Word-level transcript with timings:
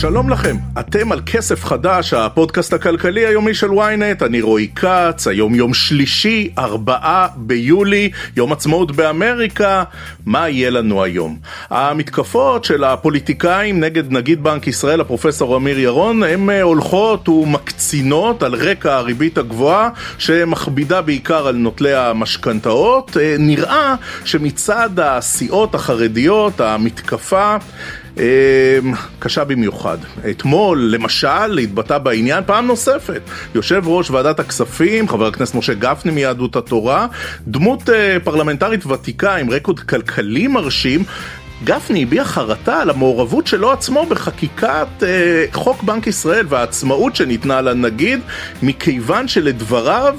שלום 0.00 0.30
לכם, 0.30 0.56
אתם 0.80 1.12
על 1.12 1.20
כסף 1.26 1.64
חדש, 1.64 2.14
הפודקאסט 2.14 2.72
הכלכלי 2.72 3.26
היומי 3.26 3.54
של 3.54 3.70
ynet, 3.70 4.26
אני 4.26 4.40
רועי 4.40 4.68
כץ, 4.76 5.26
היום 5.26 5.54
יום 5.54 5.74
שלישי, 5.74 6.50
ארבעה 6.58 7.28
ביולי, 7.36 8.10
יום 8.36 8.52
עצמאות 8.52 8.96
באמריקה, 8.96 9.84
מה 10.26 10.48
יהיה 10.48 10.70
לנו 10.70 11.02
היום? 11.02 11.38
המתקפות 11.70 12.64
של 12.64 12.84
הפוליטיקאים 12.84 13.80
נגד 13.80 14.12
נגיד 14.12 14.42
בנק 14.42 14.66
ישראל, 14.66 15.00
הפרופסור 15.00 15.56
אמיר 15.56 15.78
ירון, 15.78 16.22
הן 16.22 16.50
אה, 16.50 16.62
הולכות 16.62 17.28
ומקצינות 17.28 18.42
על 18.42 18.54
רקע 18.54 18.96
הריבית 18.96 19.38
הגבוהה, 19.38 19.90
שמכבידה 20.18 21.02
בעיקר 21.02 21.46
על 21.46 21.56
נוטלי 21.56 21.94
המשכנתאות. 21.94 23.16
אה, 23.20 23.36
נראה 23.38 23.94
שמצד 24.24 24.90
הסיעות 25.00 25.74
החרדיות, 25.74 26.60
המתקפה, 26.60 27.56
קשה 29.18 29.44
במיוחד. 29.44 29.98
אתמול, 30.30 30.78
למשל, 30.78 31.58
התבטא 31.58 31.98
בעניין 31.98 32.44
פעם 32.46 32.66
נוספת. 32.66 33.20
יושב 33.54 33.82
ראש 33.86 34.10
ועדת 34.10 34.40
הכספים, 34.40 35.08
חבר 35.08 35.26
הכנסת 35.26 35.54
משה 35.54 35.74
גפני 35.74 36.12
מיהדות 36.12 36.56
התורה, 36.56 37.06
דמות 37.46 37.90
אה, 37.90 38.16
פרלמנטרית 38.24 38.86
ותיקה 38.86 39.36
עם 39.36 39.50
רקורד 39.50 39.80
כלכלי 39.80 40.46
מרשים, 40.46 41.04
גפני 41.64 42.02
הביע 42.02 42.24
חרטה 42.24 42.80
על 42.80 42.90
המעורבות 42.90 43.46
שלו 43.46 43.72
עצמו 43.72 44.06
בחקיקת 44.06 44.88
אה, 45.02 45.44
חוק 45.52 45.82
בנק 45.82 46.06
ישראל 46.06 46.46
והעצמאות 46.48 47.16
שניתנה 47.16 47.60
לנגיד, 47.60 48.20
מכיוון 48.62 49.28
שלדבריו 49.28 50.16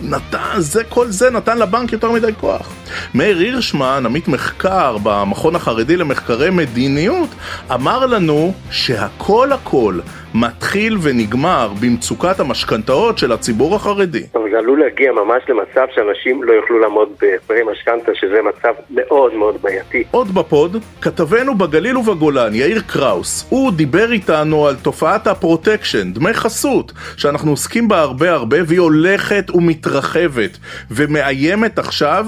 נתן, 0.00 0.54
זה, 0.58 0.84
כל 0.84 1.10
זה 1.10 1.30
נתן 1.30 1.58
לבנק 1.58 1.92
יותר 1.92 2.10
מדי 2.10 2.32
כוח. 2.40 2.72
מאיר 3.14 3.38
הירשמן, 3.38 4.02
עמית 4.06 4.28
מחקר 4.28 4.96
במכון 5.02 5.56
החרדי 5.56 5.96
למחקרי 5.96 6.50
מדיניות, 6.50 7.28
אמר 7.74 8.06
לנו 8.06 8.52
שהכל 8.70 9.52
הכל 9.52 9.98
מתחיל 10.34 10.98
ונגמר 11.02 11.72
במצוקת 11.80 12.40
המשכנתאות 12.40 13.18
של 13.18 13.32
הציבור 13.32 13.74
החרדי. 13.74 14.22
זה 14.50 14.58
עלול 14.58 14.80
להגיע 14.80 15.12
ממש 15.12 15.42
למצב 15.48 15.86
שאנשים 15.94 16.42
לא 16.42 16.52
יוכלו 16.52 16.78
לעמוד 16.78 17.08
בהחזרי 17.20 17.62
משכנתה, 17.72 18.12
שזה 18.14 18.40
מצב 18.42 18.74
מאוד 18.90 19.34
מאוד 19.34 19.62
בעייתי. 19.62 20.04
עוד 20.10 20.34
בפוד, 20.34 20.76
כתבנו 21.00 21.54
בגליל 21.54 21.96
ובגולן, 21.96 22.54
יאיר 22.54 22.80
קראוס, 22.86 23.46
הוא 23.50 23.72
דיבר 23.72 24.12
איתנו 24.12 24.66
על 24.66 24.74
תופעת 24.82 25.26
הפרוטקשן, 25.26 26.12
דמי 26.12 26.34
חסות, 26.34 26.92
שאנחנו 27.16 27.50
עוסקים 27.50 27.88
בה 27.88 28.00
הרבה 28.00 28.32
הרבה, 28.32 28.56
והיא 28.66 28.80
הולכת 28.80 29.50
ומתרחבת, 29.54 30.58
ומאיימת 30.90 31.78
עכשיו 31.78 32.26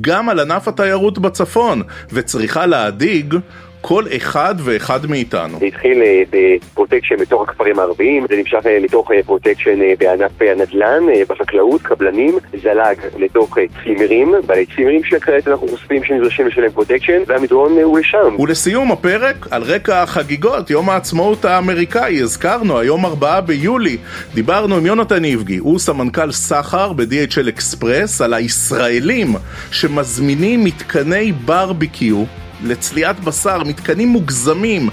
גם 0.00 0.28
על 0.28 0.40
ענף 0.40 0.68
התיירות 0.68 1.18
בצפון, 1.18 1.82
וצריכה 2.12 2.66
להדאיג 2.66 3.34
כל 3.80 4.04
אחד 4.16 4.54
ואחד 4.58 5.06
מאיתנו. 5.06 5.58
זה 5.58 5.64
התחיל 5.66 6.02
אה, 6.02 6.22
בפרוטקשן 6.30 7.16
בתוך 7.16 7.48
הכפרים 7.48 7.78
הערביים, 7.78 8.26
זה 8.28 8.36
נמשך 8.36 8.66
אה, 8.66 8.78
לתוך 8.78 9.10
אה, 9.12 9.22
פרוטקשן 9.22 9.78
בענף 9.98 10.30
הנדל"ן, 10.40 11.02
בחקלאות, 11.28 11.82
קבלנים, 11.82 12.38
זלג 12.62 12.96
לתוך 13.18 13.58
צימרים, 13.84 14.34
בעלי 14.46 14.66
צימרים 14.76 15.04
שכעת 15.04 15.48
אנחנו 15.48 15.68
חושפים 15.68 16.04
שנדרשים 16.04 16.46
לשלם 16.46 16.70
פרוטקשן, 16.70 17.22
והמדרון 17.26 17.72
הוא 17.72 17.98
לשם. 17.98 18.36
ולסיום 18.38 18.92
הפרק, 18.92 19.46
על 19.50 19.62
רקע 19.62 20.02
החגיגות, 20.02 20.70
יום 20.70 20.90
העצמאות 20.90 21.44
האמריקאי, 21.44 22.20
הזכרנו, 22.20 22.78
היום 22.78 23.04
4 23.06 23.40
ביולי, 23.40 23.96
דיברנו 24.34 24.76
עם 24.76 24.86
יונתן 24.86 25.24
איבגי, 25.24 25.56
הוא 25.56 25.78
סמנכ"ל 25.78 26.32
סחר 26.32 26.92
ב-DHL 26.92 27.48
אקספרס, 27.48 28.20
על 28.20 28.34
הישראלים 28.34 29.28
שמזמינים 29.70 30.64
מתקני 30.64 31.32
ברביקיו 31.32 32.24
לצליעת 32.64 33.20
בשר, 33.20 33.64
מתקנים 33.64 34.08
מוגזמים 34.08 34.88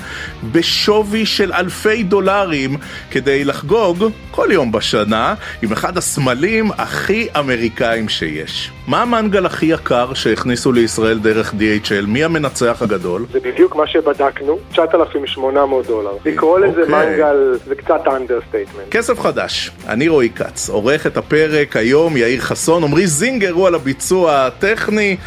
בשווי 0.52 1.26
של 1.26 1.54
אלפי 1.54 2.04
דולרים 2.04 2.78
כדי 3.12 3.44
לחגוג 3.44 4.06
כל 4.32 4.48
יום 4.52 4.72
בשנה 4.72 5.34
עם 5.62 5.72
אחד 5.72 5.98
הסמלים 5.98 6.72
הכי 6.72 7.28
אמריקאים 7.40 8.10
שיש. 8.10 8.75
מה 8.88 9.02
המנגל 9.02 9.46
הכי 9.46 9.66
יקר 9.66 10.14
שהכניסו 10.14 10.72
לישראל 10.72 11.20
דרך 11.20 11.54
DHL? 11.54 12.06
מי 12.08 12.24
המנצח 12.24 12.82
הגדול? 12.82 13.26
זה 13.32 13.40
בדיוק 13.40 13.76
מה 13.76 13.88
שבדקנו, 13.88 14.58
9,800 14.72 15.86
דולר. 15.86 16.12
לקרוא 16.26 16.60
לזה 16.60 16.82
okay. 16.82 16.84
אוקיי. 16.84 17.10
מנגל 17.12 17.58
זה 17.66 17.76
קצת 17.76 18.02
understatement. 18.08 18.90
כסף 18.92 19.20
חדש, 19.20 19.72
אני 19.88 20.08
רועי 20.08 20.30
כץ, 20.30 20.70
עורך 20.70 21.08
את 21.08 21.18
הפרק 21.18 21.76
היום 21.76 22.18
יאיר 22.18 22.42
חסון, 22.42 22.84
עמרי 22.84 23.08
זינגר 23.08 23.52
הוא 23.52 23.68
על 23.68 23.76
הביצוע 23.76 24.46
הטכני, 24.46 25.18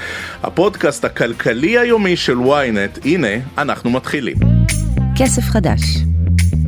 הפודקאסט 0.43 1.05
הכלכלי 1.05 1.79
היומי 1.79 2.17
של 2.17 2.39
ynet, 2.39 3.01
הנה, 3.05 3.29
אנחנו 3.59 3.91
מתחילים. 3.91 4.37
כסף 5.17 5.43
חדש 5.43 5.81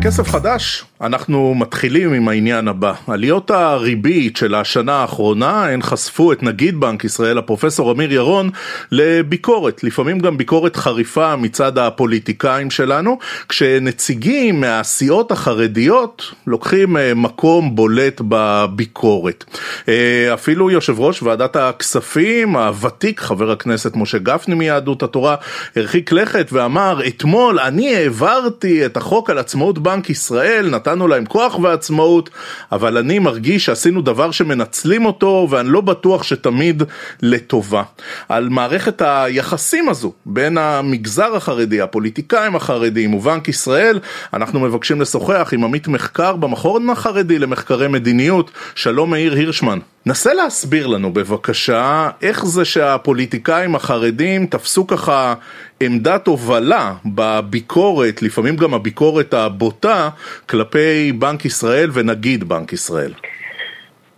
כסף 0.03 0.28
חדש, 0.28 0.84
אנחנו 1.00 1.55
מתחילים 1.55 2.12
עם 2.12 2.28
העניין 2.28 2.69
הבא. 2.69 2.93
עליות 3.06 3.50
הריבית 3.50 4.37
של 4.37 4.55
השנה 4.55 4.93
האחרונה, 4.93 5.66
הן 5.66 5.83
חשפו 5.83 6.33
את 6.33 6.43
נגיד 6.43 6.81
בנק 6.81 7.05
ישראל, 7.05 7.38
הפרופסור 7.38 7.93
אמיר 7.93 8.12
ירון, 8.12 8.50
לביקורת, 8.93 9.84
לפעמים 9.84 10.19
גם 10.19 10.37
ביקורת 10.37 10.77
חריפה 10.77 11.37
מצד 11.37 11.78
הפוליטיקאים 11.78 12.71
שלנו, 12.71 13.19
כשנציגים 13.49 14.60
מהסיעות 14.60 15.33
החרדיות 15.33 16.34
לוקחים 16.47 16.97
אה, 16.97 17.15
מקום 17.15 17.75
בולט 17.77 18.21
בביקורת. 18.28 19.44
אה, 19.89 20.34
אפילו 20.34 20.71
יושב 20.71 21.00
ראש 21.00 21.22
ועדת 21.22 21.56
הכספים 21.56 22.56
הוותיק, 22.56 23.21
חבר 23.21 23.50
הכנסת 23.50 23.97
משה 23.97 24.19
גפני 24.19 24.55
מיהדות 24.55 25.03
התורה, 25.03 25.37
הרחיק 25.77 26.12
לכת 26.12 26.49
ואמר, 26.53 27.00
אתמול 27.06 27.59
אני 27.59 27.97
העברתי 27.97 28.87
את 28.87 28.97
החוק 28.97 29.31
על 29.31 29.39
עצמאות 29.39 29.78
בנק 29.78 30.10
ישראל, 30.10 30.71
נתנו 30.91 31.09
להם 31.09 31.25
כוח 31.25 31.59
ועצמאות, 31.59 32.31
אבל 32.73 32.99
אני 32.99 33.19
מרגיש 33.19 33.65
שעשינו 33.65 34.03
דבר 34.03 34.31
שמנצלים 34.31 35.05
אותו, 35.05 35.47
ואני 35.51 35.69
לא 35.69 35.81
בטוח 35.81 36.23
שתמיד 36.23 36.83
לטובה. 37.23 37.83
על 38.28 38.49
מערכת 38.49 39.03
היחסים 39.05 39.89
הזו 39.89 40.12
בין 40.27 40.59
המגזר 40.59 41.37
החרדי, 41.37 41.81
הפוליטיקאים 41.81 42.56
החרדים 42.56 43.15
ובנק 43.15 43.49
ישראל, 43.49 43.99
אנחנו 44.34 44.61
מבקשים 44.61 45.01
לשוחח 45.01 45.51
עם 45.53 45.65
עמית 45.65 45.89
מחקר 45.89 46.37
במכון 46.37 46.91
החרדי 46.91 47.39
למחקרי 47.39 47.89
מדיניות. 47.89 48.51
שלום 48.75 49.11
מאיר 49.11 49.34
הירשמן. 49.34 49.78
נסה 50.07 50.34
להסביר 50.34 50.87
לנו 50.87 51.12
בבקשה 51.12 52.11
איך 52.22 52.47
זה 52.47 52.65
שהפוליטיקאים 52.65 53.75
החרדים 53.75 54.47
תפסו 54.47 54.87
ככה 54.87 55.34
עמדת 55.83 56.27
הובלה 56.27 56.93
בביקורת, 57.15 58.23
לפעמים 58.23 58.57
גם 58.57 58.75
הביקורת 58.75 59.35
הבוטה, 59.35 60.09
כלפי 60.49 61.13
בנק 61.13 61.45
ישראל 61.45 61.89
ונגיד 61.95 62.45
בנק 62.45 62.73
ישראל. 62.73 63.13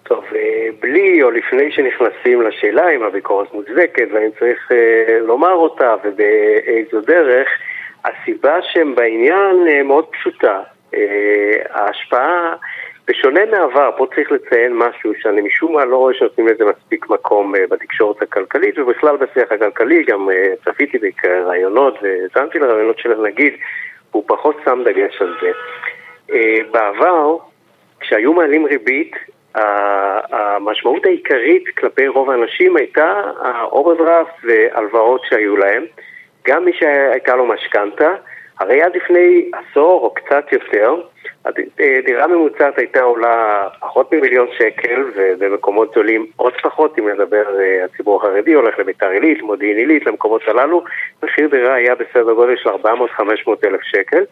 טוב, 0.02 0.24
אה, 0.36 0.68
בלי 0.80 1.22
או 1.22 1.30
לפני 1.30 1.72
שנכנסים 1.72 2.42
לשאלה 2.42 2.90
אם 2.90 3.02
הביקורת 3.02 3.54
מוצדקת 3.54 4.08
ואני 4.14 4.30
צריך 4.38 4.72
אה, 4.72 5.18
לומר 5.18 5.52
אותה 5.52 5.94
ובאיזו 6.04 7.00
דרך, 7.06 7.48
הסיבה 8.04 8.56
שהם 8.62 8.94
בעניין 8.94 9.56
אה, 9.68 9.82
מאוד 9.82 10.04
פשוטה. 10.12 10.60
ההשפעה 11.70 12.54
בשונה 13.08 13.40
מעבר, 13.46 13.90
פה 13.96 14.06
צריך 14.14 14.32
לציין 14.32 14.72
משהו 14.74 15.12
שאני 15.20 15.40
משום 15.40 15.72
מה 15.72 15.84
לא 15.84 15.96
רואה 15.96 16.14
שנותנים 16.14 16.48
לזה 16.48 16.64
מספיק 16.64 17.10
מקום 17.10 17.54
אה, 17.54 17.58
בתקשורת 17.70 18.22
הכלכלית 18.22 18.78
ובכלל 18.78 19.16
בשיח 19.16 19.52
הכלכלי, 19.52 20.02
גם 20.02 20.28
אה, 20.28 20.64
צפיתי 20.64 20.98
בראיונות 20.98 21.98
והאזנתי 22.02 22.58
לראיונות 22.58 22.98
של 22.98 23.12
הנגיד, 23.12 23.54
הוא 24.10 24.24
פחות 24.26 24.56
שם 24.64 24.82
דגש 24.84 25.22
על 25.22 25.34
זה. 25.40 25.50
אה, 26.30 26.34
בעבר, 26.72 27.36
כשהיו 28.00 28.32
מעלים 28.32 28.66
ריבית, 28.66 29.16
המשמעות 29.54 31.06
העיקרית 31.06 31.64
כלפי 31.78 32.08
רוב 32.08 32.30
האנשים 32.30 32.76
הייתה 32.76 33.20
האוברדרפט 33.42 34.32
והלוואות 34.44 35.20
שהיו 35.28 35.56
להם. 35.56 35.84
גם 36.48 36.64
מי 36.64 36.72
שהייתה 36.72 37.36
לו 37.36 37.46
משכנתה, 37.46 38.14
הרי 38.62 38.82
עד 38.82 38.96
לפני 38.96 39.50
עשור 39.52 40.04
או 40.04 40.14
קצת 40.14 40.52
יותר, 40.52 40.94
דירה 42.04 42.26
ממוצעת 42.26 42.78
הייתה 42.78 43.02
עולה 43.02 43.68
פחות 43.80 44.12
ממיליון 44.12 44.46
שקל, 44.58 45.04
ובמקומות 45.16 45.90
גדולים 45.90 46.26
עוד 46.36 46.52
פחות, 46.62 46.98
אם 46.98 47.08
נדבר 47.08 47.60
אה, 47.60 47.84
הציבור 47.84 48.16
החרדי, 48.16 48.52
הולך 48.52 48.78
לביתר 48.78 49.08
עילית, 49.08 49.42
מודיעין 49.42 49.76
עילית, 49.76 50.06
למקומות 50.06 50.42
הללו, 50.48 50.84
מחיר 51.22 51.48
דירה 51.48 51.74
היה 51.74 51.94
בסדר 51.94 52.32
גודל 52.32 52.56
של 52.56 52.70
400-500 52.70 52.74
אלף 53.64 53.80
שקל. 53.82 54.24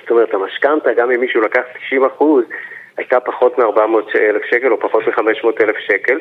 זאת 0.00 0.10
אומרת, 0.10 0.34
המשכנתה, 0.34 0.92
גם 0.92 1.10
אם 1.10 1.20
מישהו 1.20 1.40
לקח 1.40 1.62
90 1.86 2.04
אחוז, 2.04 2.44
הייתה 2.96 3.20
פחות 3.20 3.58
מ-400 3.58 4.18
אלף 4.18 4.44
שקל 4.44 4.72
או 4.72 4.80
פחות 4.80 5.06
מ-500 5.06 5.64
אלף 5.64 5.76
שקל. 5.78 6.18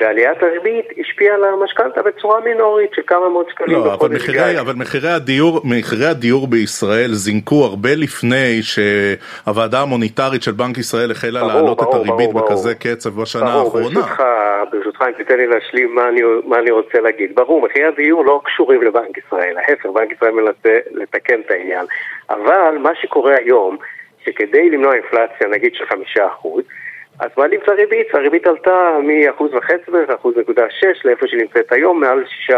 ועליית 0.00 0.42
הריבית 0.42 0.86
השפיעה 1.00 1.34
על 1.34 1.44
המשכנתה 1.44 2.02
בצורה 2.02 2.40
מינורית 2.40 2.90
של 2.94 3.02
כמה 3.06 3.28
מאות 3.28 3.50
שקלים 3.50 3.76
לא, 3.78 3.94
אבל 3.94 4.08
מחירי, 4.08 4.60
אבל 4.60 4.72
מחירי 4.76 5.08
הדיור, 5.08 5.60
מחירי 5.64 6.06
הדיור 6.06 6.46
בישראל 6.46 7.12
זינקו 7.12 7.64
הרבה 7.64 7.94
לפני 7.96 8.60
שהוועדה 8.62 9.80
המוניטרית 9.80 10.42
של 10.42 10.52
בנק 10.52 10.78
ישראל 10.78 11.10
החלה 11.10 11.40
ברור, 11.40 11.52
להעלות 11.52 11.78
ברור, 11.78 11.90
את 11.90 11.94
הריבית 11.94 12.32
ברור, 12.32 12.46
בכזה 12.46 12.74
ברור. 12.84 12.94
קצב 12.96 13.20
בשנה 13.20 13.44
ברור, 13.44 13.64
האחרונה. 13.64 14.00
ברשותך, 14.00 14.22
ברשותך, 14.72 15.02
אם 15.02 15.12
תיתן 15.12 15.36
לי 15.36 15.46
להשלים 15.46 15.94
מה 15.94 16.08
אני, 16.08 16.20
מה 16.44 16.58
אני 16.58 16.70
רוצה 16.70 17.00
להגיד. 17.00 17.34
ברור, 17.34 17.66
מחירי 17.66 17.84
הדיור 17.84 18.24
לא 18.24 18.40
קשורים 18.44 18.82
לבנק 18.82 19.18
ישראל, 19.18 19.54
להפך, 19.54 19.86
בנק 19.86 20.12
ישראל 20.12 20.32
מנסה 20.32 20.78
לתקן 20.90 21.40
את 21.40 21.50
העניין. 21.50 21.86
אבל 22.30 22.78
מה 22.78 22.90
שקורה 22.94 23.34
היום, 23.38 23.76
שכדי 24.24 24.70
למנוע 24.70 24.94
אינפלציה, 24.94 25.48
נגיד 25.48 25.74
של 25.74 25.86
חמישה 25.86 26.26
אחוז, 26.26 26.62
אז 27.22 27.30
מעלים 27.36 27.60
את 27.60 27.68
הריבית, 27.68 28.14
הריבית 28.14 28.46
עלתה 28.46 28.98
מ-1.5 29.02 29.92
בערך, 29.92 30.10
1.6 30.10 30.86
לאיפה 31.04 31.26
שהיא 31.26 31.40
נמצאת 31.40 31.72
היום, 31.72 32.00
מעל 32.00 32.24
6 32.26 32.50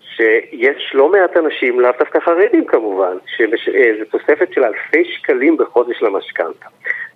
שיש 0.00 0.92
לא 0.94 1.08
מעט 1.08 1.36
אנשים, 1.36 1.80
לאו 1.80 1.90
דווקא 1.98 2.20
חרדים 2.20 2.64
כמובן, 2.64 3.16
שזו 3.26 3.56
אה, 3.74 4.04
תוספת 4.10 4.52
של 4.52 4.64
אלפי 4.64 5.04
שקלים 5.04 5.56
בחודש 5.56 6.02
למשכנתה. 6.02 6.66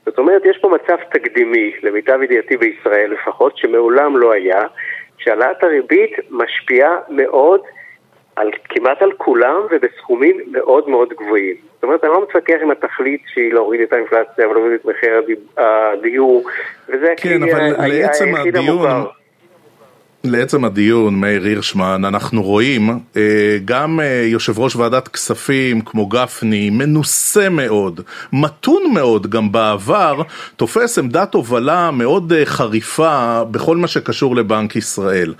זאת 0.07 0.19
אומרת, 0.19 0.43
יש 0.45 0.59
פה 0.59 0.69
מצב 0.69 0.97
תקדימי, 1.13 1.73
למיטב 1.83 2.23
ידיעתי 2.23 2.57
בישראל 2.57 3.13
לפחות, 3.13 3.57
שמעולם 3.57 4.17
לא 4.17 4.33
היה, 4.33 4.63
שהעלאת 5.19 5.65
הריבית 5.65 6.13
משפיעה 6.31 6.97
מאוד 7.09 7.61
על, 8.37 8.51
כמעט 8.69 9.03
על 9.03 9.13
כולם 9.17 9.61
ובסכומים 9.71 10.37
מאוד 10.53 10.89
מאוד 10.89 11.09
גבוהים. 11.09 11.55
זאת 11.75 11.83
אומרת, 11.83 12.05
אני 12.05 12.13
לא 12.13 12.23
מתווכח 12.23 12.55
עם 12.63 12.71
התכלית 12.71 13.21
שהיא 13.35 13.53
להוריד 13.53 13.81
את 13.81 13.93
האינפלציה 13.93 14.49
ולהוריד 14.49 14.73
את 14.73 14.85
מחיר 14.85 15.23
הדיור, 15.57 16.45
וזה 16.89 17.15
כן, 17.17 17.43
אבל 17.43 17.87
לעצם 17.87 18.35
הדיון... 18.35 19.07
לעצם 20.25 20.65
הדיון, 20.65 21.21
מאיר 21.21 21.45
הירשמן, 21.45 22.05
אנחנו 22.05 22.43
רואים 22.43 22.91
אה, 23.17 23.59
גם 23.65 24.01
אה, 24.01 24.25
יושב 24.27 24.59
ראש 24.59 24.77
ועדת 24.77 25.09
כספים 25.09 25.81
כמו 25.81 26.07
גפני, 26.07 26.71
מנוסה 26.71 27.49
מאוד, 27.49 28.01
מתון 28.33 28.83
מאוד 28.95 29.31
גם 29.31 29.53
בעבר, 29.53 30.23
תופס 30.57 30.99
עמדת 30.99 31.35
הובלה 31.35 31.91
מאוד 31.91 32.33
אה, 32.33 32.47
חריפה 32.47 33.45
בכל 33.51 33.77
מה 33.77 33.89
שקשור 33.89 34.37
לבנק 34.37 34.77
ישראל. 34.77 35.35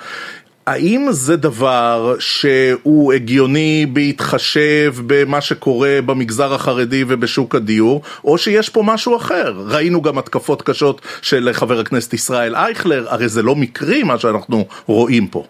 האם 0.67 1.07
זה 1.11 1.37
דבר 1.37 2.15
שהוא 2.19 3.13
הגיוני 3.13 3.87
בהתחשב 3.93 4.93
במה 5.07 5.41
שקורה 5.41 5.99
במגזר 6.07 6.55
החרדי 6.55 7.05
ובשוק 7.09 7.55
הדיור, 7.55 8.01
או 8.25 8.39
שיש 8.39 8.69
פה 8.69 8.81
משהו 8.85 9.17
אחר? 9.17 9.53
ראינו 9.75 10.03
גם 10.03 10.19
התקפות 10.19 10.63
קשות 10.63 11.01
של 11.23 11.49
חבר 11.53 11.81
הכנסת 11.81 12.13
ישראל 12.13 12.55
אייכלר, 12.55 13.05
הרי 13.09 13.29
זה 13.29 13.43
לא 13.43 13.55
מקרי 13.55 14.03
מה 14.03 14.19
שאנחנו 14.19 14.57
רואים 14.87 15.27
פה. 15.27 15.43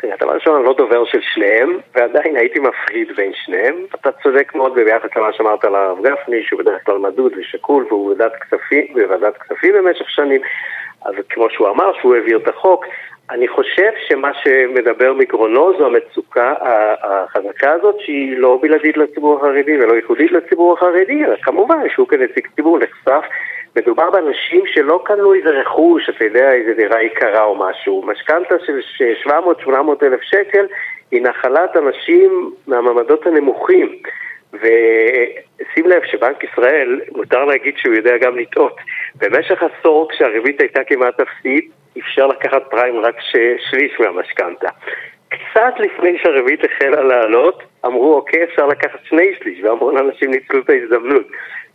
תראה, 0.00 0.16
דבר 0.20 0.34
ראשון, 0.34 0.56
אני 0.56 0.64
לא 0.64 0.74
דובר 0.78 1.04
של 1.04 1.20
שניהם, 1.34 1.78
ועדיין 1.94 2.36
הייתי 2.36 2.58
מפריד 2.58 3.08
בין 3.16 3.32
שניהם. 3.44 3.74
אתה 4.00 4.10
צודק 4.22 4.52
מאוד 4.54 4.74
ביחס 4.74 5.08
למה 5.16 5.28
שאמרת 5.36 5.64
על 5.64 5.74
הרב 5.74 5.98
גפני, 5.98 6.36
שהוא 6.46 6.60
בדרך 6.60 6.86
כלל 6.86 6.98
מדוד 6.98 7.32
ושקול, 7.38 7.86
והוא 7.88 8.14
בוועדת 8.94 9.34
כספים 9.36 9.74
במשך 9.74 10.10
שנים. 10.10 10.40
אז 11.04 11.14
כמו 11.30 11.46
שהוא 11.50 11.68
אמר, 11.68 11.92
שהוא 12.00 12.14
העביר 12.14 12.38
את 12.38 12.48
החוק, 12.48 12.84
אני 13.30 13.48
חושב 13.48 13.90
שמה 14.08 14.30
שמדבר 14.34 15.12
מגרונו 15.12 15.78
זו 15.78 15.86
המצוקה 15.86 16.54
החזקה 17.02 17.72
הזאת 17.72 18.00
שהיא 18.00 18.38
לא 18.38 18.58
בלעדית 18.62 18.96
לציבור 18.96 19.36
החרדי 19.36 19.76
ולא 19.78 19.94
ייחודית 19.94 20.32
לציבור 20.32 20.72
החרדי, 20.72 21.24
אלא 21.24 21.36
כמובן 21.42 21.88
שהוא 21.94 22.08
כנציג 22.08 22.48
ציבור 22.56 22.78
נחשף. 22.78 23.24
מדובר 23.76 24.10
באנשים 24.10 24.62
שלא 24.66 25.02
קנו 25.04 25.34
איזה 25.34 25.50
רכוש, 25.50 26.08
אתה 26.08 26.24
יודע, 26.24 26.52
איזה 26.52 26.74
דירה 26.74 27.02
יקרה 27.02 27.44
או 27.44 27.56
משהו. 27.56 28.02
משכנתה 28.06 28.54
של 28.66 28.80
700-800 29.26 29.70
אלף 30.02 30.20
שקל 30.22 30.66
היא 31.10 31.22
נחלת 31.22 31.76
אנשים 31.76 32.50
מהמעמדות 32.66 33.26
הנמוכים. 33.26 33.98
ושים 34.52 35.86
לב 35.86 36.02
שבנק 36.04 36.44
ישראל, 36.44 37.00
מותר 37.16 37.44
להגיד 37.44 37.74
שהוא 37.76 37.94
יודע 37.94 38.16
גם 38.16 38.38
לטעות. 38.38 38.76
במשך 39.14 39.62
עשור 39.62 40.08
כשהריבית 40.10 40.60
הייתה 40.60 40.84
כמעט 40.84 41.20
אפסית, 41.20 41.70
אפשר 41.98 42.26
לקחת 42.26 42.62
פריים 42.70 43.00
רק 43.00 43.16
שליש 43.70 44.00
מהמשכנתה. 44.00 44.68
קצת 45.28 45.74
לפני 45.78 46.18
שהריבית 46.18 46.60
החלה 46.64 47.02
לעלות, 47.02 47.62
אמרו 47.86 48.14
אוקיי, 48.14 48.44
אפשר 48.44 48.66
לקחת 48.66 48.98
שני 49.04 49.34
שליש, 49.42 49.60
והמון 49.62 49.98
אנשים 49.98 50.30
ניצלו 50.30 50.60
את 50.60 50.70
ההזדמנות. 50.70 51.26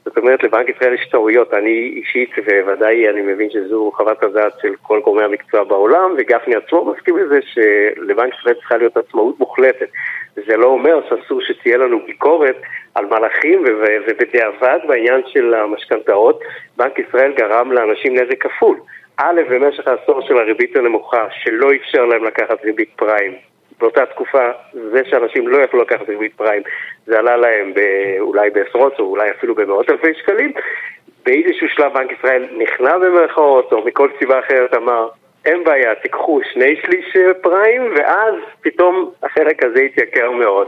זאת 0.06 0.18
אומרת, 0.18 0.44
לבנק 0.44 0.70
ישראל 0.70 0.94
יש 0.94 1.08
טעויות. 1.12 1.54
אני 1.54 1.94
אישית, 1.96 2.30
וודאי 2.66 3.10
אני 3.10 3.22
מבין 3.22 3.50
שזו 3.50 3.92
חוות 3.96 4.24
הדעת 4.24 4.54
של 4.62 4.74
כל 4.82 5.00
גורמי 5.00 5.24
המקצוע 5.24 5.64
בעולם, 5.64 6.14
וגפני 6.18 6.56
עצמו 6.56 6.86
מסכים 6.86 7.18
לזה 7.18 7.40
שלבנק 7.42 8.34
ישראל 8.40 8.56
צריכה 8.56 8.78
להיות 8.78 8.98
עצמאות 8.98 9.40
מוחלטת. 9.40 9.90
זה 10.36 10.58
לא 10.58 10.66
אומר 10.66 11.00
שאסור 11.10 11.42
שתהיה 11.42 11.78
לנו 11.78 12.00
ביקורת 12.06 12.56
על 12.96 13.06
מהלכים, 13.06 13.64
ובדיעבד 14.08 14.80
בעניין 14.88 15.22
של 15.28 15.54
המשכנתאות, 15.54 16.40
בנק 16.78 17.00
ישראל 17.00 17.34
גרם 17.34 17.72
לאנשים 17.72 18.16
נזק 18.16 18.44
כפול. 18.44 18.78
א', 19.22 19.42
במשך 19.50 19.88
העשור 19.88 20.22
של 20.22 20.38
הריבית 20.38 20.76
הנמוכה, 20.76 21.28
שלא 21.32 21.70
אפשר 21.76 22.06
להם 22.06 22.24
לקחת 22.24 22.66
ריבית 22.66 22.90
פריים. 22.96 23.36
באותה 23.80 24.06
תקופה, 24.06 24.52
זה 24.74 25.02
שאנשים 25.06 25.48
לא 25.48 25.58
יכלו 25.58 25.82
לקחת 25.82 26.10
ריבית 26.10 26.34
פריים, 26.36 26.62
זה 27.06 27.20
עלה 27.20 27.38
להם 27.38 27.74
אולי 28.20 28.50
בעשרות 28.50 29.00
או 29.00 29.06
אולי 29.06 29.32
אפילו 29.32 29.56
במאות 29.56 29.90
אלפי 29.90 30.14
שקלים. 30.14 30.52
באיזשהו 31.26 31.68
שלב 31.70 31.94
בנק 31.94 32.12
ישראל 32.12 32.48
נכנע 32.58 32.98
במרכאות, 32.98 33.72
או 33.72 33.86
מכל 33.86 34.10
סיבה 34.20 34.40
אחרת 34.40 34.74
אמר, 34.74 35.10
אין 35.46 35.64
בעיה, 35.64 35.96
תיקחו 35.96 36.42
שני 36.54 36.76
שליש 36.86 37.18
פריים, 37.42 37.94
ואז 37.96 38.34
פתאום 38.62 39.12
החלק 39.24 39.64
הזה 39.64 39.82
יתייקר 39.82 40.32
מאוד. 40.32 40.68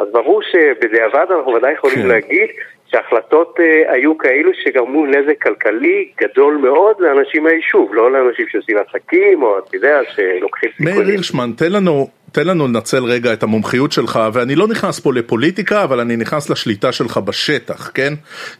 אז 0.00 0.08
ברור 0.12 0.42
שבדיעבד 0.42 1.26
אנחנו 1.30 1.54
ודאי 1.54 1.72
יכולים 1.72 2.02
כן. 2.02 2.08
להגיד 2.08 2.48
שההחלטות 2.94 3.58
uh, 3.58 3.92
היו 3.92 4.18
כאלו 4.18 4.50
שגרמו 4.54 5.06
נזק 5.06 5.42
כלכלי 5.42 6.08
גדול 6.20 6.56
מאוד 6.56 6.96
לאנשים 6.98 7.44
מהיישוב, 7.44 7.94
לא 7.94 8.12
לאנשים 8.12 8.46
שעושים 8.48 8.76
עסקים, 8.78 9.42
או 9.42 9.58
אתה 9.58 9.76
יודע, 9.76 10.00
שלוקחים 10.14 10.70
סיכונים. 10.70 10.94
מאיר 10.94 11.08
הירשמן, 11.08 11.50
תן 11.56 11.72
לנו 11.72 12.08
תן 12.34 12.46
לנו 12.46 12.66
לנצל 12.66 13.04
רגע 13.04 13.32
את 13.32 13.42
המומחיות 13.42 13.92
שלך, 13.92 14.20
ואני 14.32 14.54
לא 14.54 14.68
נכנס 14.68 15.00
פה 15.00 15.12
לפוליטיקה, 15.12 15.84
אבל 15.84 16.00
אני 16.00 16.16
נכנס 16.16 16.50
לשליטה 16.50 16.92
שלך 16.92 17.18
בשטח, 17.18 17.90
כן? 17.94 18.14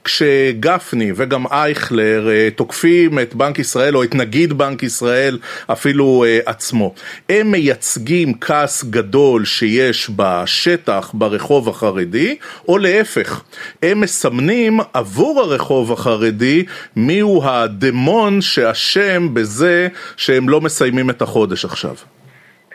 כשגפני 0.04 1.12
וגם 1.16 1.46
אייכלר 1.46 2.28
אה, 2.30 2.48
תוקפים 2.56 3.18
את 3.18 3.34
בנק 3.34 3.58
ישראל, 3.58 3.96
או 3.96 4.04
את 4.04 4.14
נגיד 4.14 4.52
בנק 4.52 4.82
ישראל 4.82 5.38
אפילו 5.66 6.24
אה, 6.26 6.38
עצמו, 6.46 6.94
הם 7.28 7.50
מייצגים 7.50 8.38
כעס 8.40 8.84
גדול 8.84 9.44
שיש 9.44 10.10
בשטח, 10.16 11.10
ברחוב 11.14 11.68
החרדי, 11.68 12.36
או 12.68 12.78
להפך, 12.78 13.42
הם 13.82 14.00
מסמנים 14.00 14.80
עבור 14.92 15.40
הרחוב 15.40 15.92
החרדי 15.92 16.64
מיהו 16.96 17.44
הדמון 17.44 18.40
שאשם 18.40 19.34
בזה 19.34 19.88
שהם 20.16 20.48
לא 20.48 20.60
מסיימים 20.60 21.10
את 21.10 21.22
החודש 21.22 21.64
עכשיו. 21.64 21.94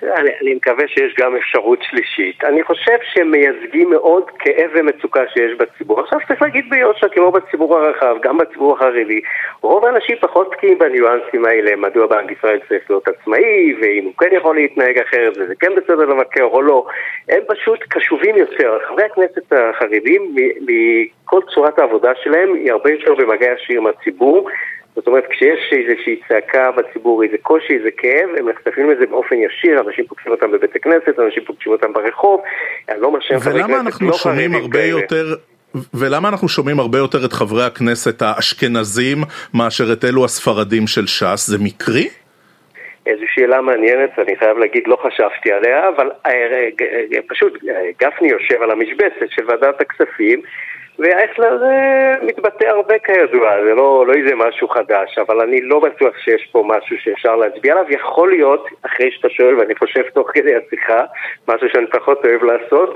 אני, 0.04 0.30
אני 0.42 0.54
מקווה 0.54 0.88
שיש 0.88 1.14
גם 1.18 1.36
אפשרות 1.36 1.80
שלישית. 1.82 2.44
אני 2.44 2.64
חושב 2.64 2.98
שהם 3.02 3.32
מייצגים 3.32 3.90
מאוד 3.90 4.24
כאב 4.40 4.72
ומצוקה 4.74 5.22
שיש 5.34 5.58
בציבור. 5.58 6.00
עכשיו 6.00 6.20
צריך 6.28 6.42
להגיד 6.42 6.66
ביושר, 6.70 7.10
כמו 7.10 7.32
בציבור 7.32 7.78
הרחב, 7.78 8.16
גם 8.22 8.38
בציבור 8.38 8.76
החרדי, 8.76 9.22
רוב 9.62 9.86
האנשים 9.86 10.16
פחות 10.22 10.50
בקיאים 10.52 10.80
בניואנסים 10.80 11.46
האלה, 11.46 11.76
מדוע 11.76 12.08
בנק 12.08 12.32
ישראל 12.32 12.60
צריך 12.70 12.84
להיות 12.90 13.08
עצמאי, 13.08 13.76
ואם 13.82 14.06
הוא 14.06 14.14
כן 14.18 14.30
יכול 14.32 14.56
להתנהג 14.56 15.00
אחרת, 15.00 15.38
וזה 15.38 15.54
כן 15.60 15.72
בסדר 15.76 16.06
לבקר 16.06 16.44
או 16.44 16.62
לא, 16.62 16.86
הם 17.30 17.42
פשוט 17.48 17.80
קשובים 17.90 18.38
יותר. 18.38 18.80
חברי 18.88 19.04
הכנסת 19.04 19.54
החרדים, 19.54 20.36
מכל 20.62 21.40
צורת 21.54 21.80
העבודה 21.80 22.12
שלהם, 22.24 22.54
היא 22.54 22.72
הרבה 22.72 22.92
יותר 22.92 23.16
במגע 23.16 23.54
ישיר 23.54 23.78
עם 23.78 23.88
הציבור. 23.88 24.50
זאת 25.00 25.08
אומרת, 25.08 25.24
כשיש 25.30 25.60
איזושהי 25.72 26.20
צעקה 26.28 26.72
בציבור, 26.72 27.24
איזה 27.24 27.38
קושי, 27.42 27.74
איזה 27.74 27.90
כאב, 27.98 28.30
הם 28.38 28.50
נחשפים 28.50 28.92
לזה 28.92 29.06
באופן 29.06 29.36
ישיר, 29.36 29.82
אנשים 29.88 30.06
פוגשים 30.08 30.32
אותם 30.32 30.52
בבית 30.52 30.76
הכנסת, 30.76 31.20
אנשים 31.20 31.44
פוגשים 31.46 31.72
אותם 31.72 31.94
ברחוב, 31.94 32.42
אני 32.90 33.02
לא 33.02 33.14
מאשר 33.14 33.40
חברי 33.40 33.64
כנסת 33.64 34.02
לא 34.02 34.14
חרדים 34.14 34.72
כאלה. 34.72 34.86
יותר... 34.86 35.26
ולמה 35.94 36.30
אנחנו 36.30 36.50
שומעים 36.50 36.80
הרבה 36.80 36.98
יותר 36.98 37.26
את 37.26 37.34
חברי 37.34 37.66
הכנסת 37.66 38.22
האשכנזים 38.22 39.18
מאשר 39.54 39.94
את 39.94 40.06
אלו 40.06 40.26
הספרדים 40.26 40.88
של 40.88 41.08
ש"ס? 41.08 41.48
זה 41.48 41.58
מקרי? 41.64 42.08
איזו 43.06 43.24
שאלה 43.36 43.62
מעניינת, 43.62 44.20
אני 44.20 44.36
חייב 44.36 44.58
להגיד, 44.58 44.84
לא 44.88 44.98
חשבתי 45.08 45.52
עליה, 45.52 45.90
אבל 45.90 46.12
אה, 46.26 46.32
אה, 46.32 47.20
פשוט 47.28 47.64
גפני 48.02 48.30
יושב 48.30 48.62
על 48.62 48.72
המשבצת 48.72 49.30
של 49.30 49.44
ועדת 49.48 49.82
הכספים 49.82 50.42
ואייכלר 51.00 51.64
אה, 51.64 52.16
מתבטא 52.22 52.66
הרבה 52.66 53.00
כידוע, 53.00 53.64
זה 53.66 53.74
לא, 53.76 54.06
לא 54.08 54.14
איזה 54.14 54.36
משהו 54.36 54.68
חדש, 54.68 55.18
אבל 55.18 55.42
אני 55.42 55.62
לא 55.62 55.80
בטוח 55.80 56.18
שיש 56.18 56.50
פה 56.52 56.64
משהו 56.68 56.98
שאפשר 57.00 57.36
להצביע 57.36 57.74
עליו. 57.74 57.86
יכול 57.90 58.30
להיות, 58.30 58.68
אחרי 58.86 59.12
שאתה 59.12 59.30
שואל, 59.30 59.60
ואני 59.60 59.76
חושב 59.76 60.02
תוך 60.14 60.32
כדי 60.34 60.56
השיחה, 60.56 61.04
משהו 61.48 61.68
שאני 61.70 61.88
פחות 61.88 62.26
אוהב 62.26 62.44
לעשות, 62.44 62.96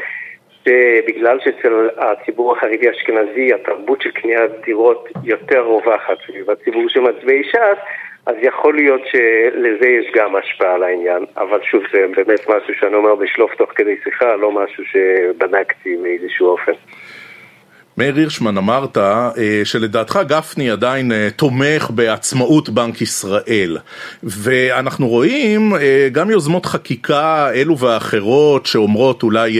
שבגלל 0.66 1.40
שאצל 1.40 1.90
הציבור 1.98 2.58
החרדי 2.58 2.88
האשכנזי 2.88 3.54
התרבות 3.54 4.02
של 4.02 4.12
קניית 4.12 4.52
דירות 4.66 5.10
יותר 5.24 5.60
רווחת, 5.60 6.18
ובציבור 6.36 6.90
של 6.90 7.00
מצביעי 7.00 7.44
ש"ס, 7.44 7.78
אז 8.26 8.36
יכול 8.42 8.76
להיות 8.76 9.02
שלזה 9.06 9.88
יש 9.88 10.12
גם 10.16 10.36
השפעה 10.36 10.74
על 10.74 10.84
העניין, 10.84 11.26
אבל 11.38 11.60
שוב, 11.64 11.84
זה 11.94 12.06
באמת 12.16 12.50
משהו 12.50 12.74
שאני 12.80 12.96
אומר 12.96 13.16
בשלוף 13.16 13.56
תוך 13.56 13.72
כדי 13.76 13.96
שיחה, 14.04 14.36
לא 14.36 14.52
משהו 14.52 14.84
שבדקתי 14.86 15.96
מאיזשהו 15.96 16.48
אופן. 16.48 16.72
מאיר 17.98 18.16
הירשמן, 18.16 18.58
אמרת 18.58 18.98
אה, 18.98 19.32
שלדעתך 19.64 20.20
גפני 20.28 20.72
עדיין 20.72 21.12
אה, 21.12 21.30
תומך 21.36 21.90
בעצמאות 21.90 22.70
בנק 22.70 23.02
ישראל 23.02 23.78
ואנחנו 24.24 25.08
רואים 25.08 25.76
אה, 25.76 26.10
גם 26.12 26.30
יוזמות 26.30 26.66
חקיקה 26.66 27.52
אלו 27.54 27.78
ואחרות 27.78 28.66
שאומרות 28.66 29.24
אולי, 29.24 29.60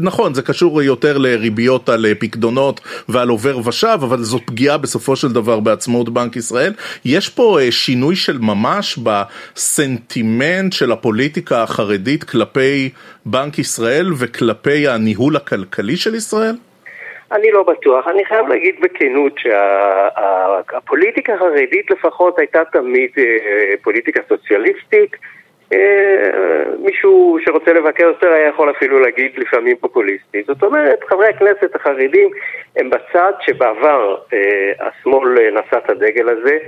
נכון 0.00 0.34
זה 0.34 0.42
קשור 0.42 0.82
יותר 0.82 1.18
לריביות 1.18 1.88
על 1.88 2.06
פקדונות 2.18 2.80
ועל 3.08 3.28
עובר 3.28 3.58
ושב 3.64 3.98
אבל 4.02 4.22
זו 4.22 4.38
פגיעה 4.46 4.78
בסופו 4.78 5.16
של 5.16 5.32
דבר 5.32 5.60
בעצמאות 5.60 6.08
בנק 6.08 6.36
ישראל 6.36 6.72
יש 7.04 7.28
פה 7.28 7.58
שינוי 7.70 8.16
של 8.16 8.38
ממש 8.38 8.98
בסנטימנט 8.98 10.72
של 10.72 10.92
הפוליטיקה 10.92 11.62
החרדית 11.62 12.24
כלפי 12.24 12.90
בנק 13.26 13.58
ישראל 13.58 14.12
וכלפי 14.16 14.88
הניהול 14.88 15.36
הכלכלי 15.36 15.96
של 15.96 16.14
ישראל? 16.14 16.54
אני 17.32 17.50
לא 17.50 17.62
בטוח. 17.62 18.08
אני 18.08 18.24
חייב 18.24 18.48
להגיד 18.48 18.74
בכנות 18.80 19.32
שהפוליטיקה 19.38 21.34
החרדית 21.34 21.90
לפחות 21.90 22.38
הייתה 22.38 22.64
תמיד 22.72 23.10
אה, 23.18 23.72
פוליטיקה 23.82 24.20
סוציאליסטית. 24.28 25.16
אה, 25.72 26.62
מישהו 26.78 27.38
שרוצה 27.44 27.72
לבקר 27.72 28.04
יותר 28.04 28.32
היה 28.32 28.48
יכול 28.48 28.70
אפילו 28.70 29.00
להגיד 29.00 29.32
לפעמים 29.36 29.76
פופוליסטי. 29.76 30.42
זאת 30.46 30.62
אומרת, 30.62 30.98
חברי 31.08 31.28
הכנסת 31.28 31.74
החרדים 31.74 32.30
הם 32.76 32.90
בצד 32.90 33.32
שבעבר 33.40 34.16
אה, 34.32 34.72
השמאל 34.80 35.50
נשא 35.50 35.78
את 35.78 35.90
הדגל 35.90 36.28
הזה. 36.28 36.58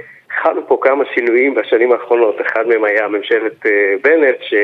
חלו 0.42 0.68
פה 0.68 0.78
כמה 0.80 1.04
שינויים 1.14 1.54
בשנים 1.54 1.92
האחרונות, 1.92 2.40
אחד 2.40 2.66
מהם 2.66 2.84
היה 2.84 3.08
ממשלת 3.08 3.66
בנט, 4.02 4.36
ש... 4.40 4.54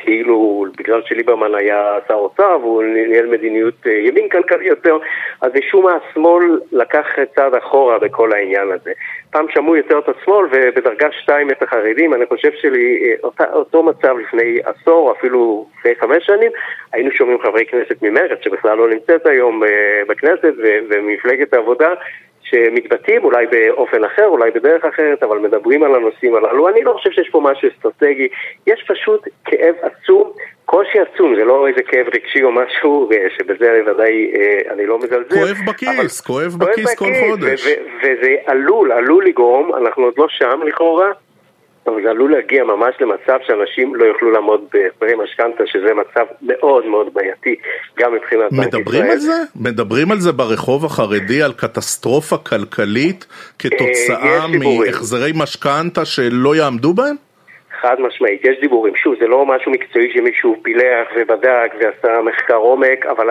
כאילו 0.00 0.64
בגלל 0.78 1.02
שליברמן 1.04 1.54
היה 1.54 1.98
שר 2.08 2.14
אוצר 2.14 2.56
והוא 2.60 2.82
ניהל 2.82 3.26
מדיניות 3.26 3.74
אה, 3.86 3.92
ימין 3.92 4.28
כלכלי 4.28 4.66
יותר, 4.66 4.98
אז 5.40 5.52
משום 5.54 5.84
מה 5.84 5.92
השמאל 5.96 6.60
לקח 6.72 7.06
צעד 7.34 7.54
אחורה 7.54 7.98
בכל 7.98 8.32
העניין 8.32 8.68
הזה. 8.72 8.92
פעם 9.30 9.46
שמעו 9.54 9.76
יותר 9.76 9.98
את 9.98 10.08
השמאל 10.08 10.46
ובדרגה 10.52 11.08
שתיים 11.12 11.50
את 11.50 11.62
החרדים, 11.62 12.14
אני 12.14 12.26
חושב 12.26 12.50
שאותו 12.52 13.82
מצב 13.82 14.18
לפני 14.18 14.58
עשור, 14.64 15.12
אפילו 15.18 15.66
לפני 15.78 15.94
חמש 16.00 16.26
שנים, 16.26 16.50
היינו 16.92 17.10
שומעים 17.10 17.38
חברי 17.42 17.66
כנסת 17.66 18.02
ממרצ, 18.02 18.38
שבכלל 18.42 18.78
לא 18.78 18.88
נמצאת 18.88 19.26
היום 19.26 19.64
אה, 19.64 20.02
בכנסת, 20.08 20.52
ומפלגת 20.90 21.54
העבודה, 21.54 21.88
שמתבטאים 22.42 23.24
אולי 23.24 23.46
באופן 23.46 24.04
אחר, 24.04 24.26
אולי 24.26 24.50
בדרך 24.50 24.84
אחרת, 24.84 25.22
אבל 25.22 25.38
מדברים 25.38 25.82
על 25.82 25.94
הנושאים 25.94 26.34
הללו. 26.34 26.68
אני 26.68 26.82
לא 26.82 26.92
חושב 26.92 27.10
שיש 27.10 27.28
פה 27.30 27.40
משהו 27.40 27.68
אסטרטגי, 27.68 28.28
יש 28.66 28.84
פשוט 28.88 29.28
כאב 29.44 29.74
עצום, 29.82 30.32
קושי 30.64 30.98
עצום, 30.98 31.34
זה 31.36 31.44
לא 31.44 31.68
איזה 31.68 31.82
כאב 31.82 32.06
רגשי 32.14 32.42
או 32.42 32.52
משהו, 32.52 33.10
שבזה 33.38 33.80
ודאי 33.86 34.32
אה, 34.34 34.72
אני 34.74 34.86
לא 34.86 34.98
מזלזל. 34.98 35.34
כואב 35.34 35.56
בכיס, 35.66 36.20
כואב 36.20 36.56
בכיס 36.58 36.94
כל 36.94 37.12
חודש. 37.28 37.66
וזה 38.02 38.34
עלול, 38.46 38.92
עלול 38.92 39.26
לגרום, 39.26 39.74
אנחנו 39.74 40.04
עוד 40.04 40.14
לא 40.18 40.26
שם 40.28 40.60
לכאורה, 40.66 41.10
אבל 41.88 42.02
זה 42.02 42.10
עלול 42.10 42.32
להגיע 42.32 42.64
ממש 42.64 42.94
למצב 43.00 43.38
שאנשים 43.46 43.94
לא 43.94 44.04
יוכלו 44.04 44.30
לעמוד 44.30 44.60
בהחזרי 44.72 45.14
משכנתה, 45.24 45.64
שזה 45.66 45.94
מצב 45.94 46.24
מאוד 46.42 46.86
מאוד 46.86 47.14
בעייתי, 47.14 47.54
גם 47.98 48.14
מבחינת 48.14 48.52
בנק 48.52 48.68
ישראל. 48.68 48.82
מדברים 48.82 49.04
על 49.10 49.18
זה? 49.18 49.42
מדברים 49.56 50.10
על 50.10 50.18
זה 50.18 50.32
ברחוב 50.32 50.84
החרדי, 50.84 51.42
על 51.42 51.52
קטסטרופה 51.52 52.36
כלכלית 52.36 53.26
כתוצאה 53.58 54.40
אה, 54.40 54.46
מהחזרי 54.46 55.32
משכנתה 55.34 56.04
שלא 56.04 56.56
יעמדו 56.56 56.94
בהם? 56.94 57.16
חד 57.80 57.96
משמעית, 58.00 58.44
יש 58.44 58.60
דיבורים. 58.60 58.96
שוב, 58.96 59.14
זה 59.20 59.26
לא 59.26 59.46
משהו 59.46 59.72
מקצועי 59.72 60.12
שמישהו 60.12 60.56
פילח 60.62 61.08
ובדק 61.16 61.74
ועשה 61.80 62.22
מחקר 62.22 62.54
עומק, 62.54 63.06
אבל 63.06 63.26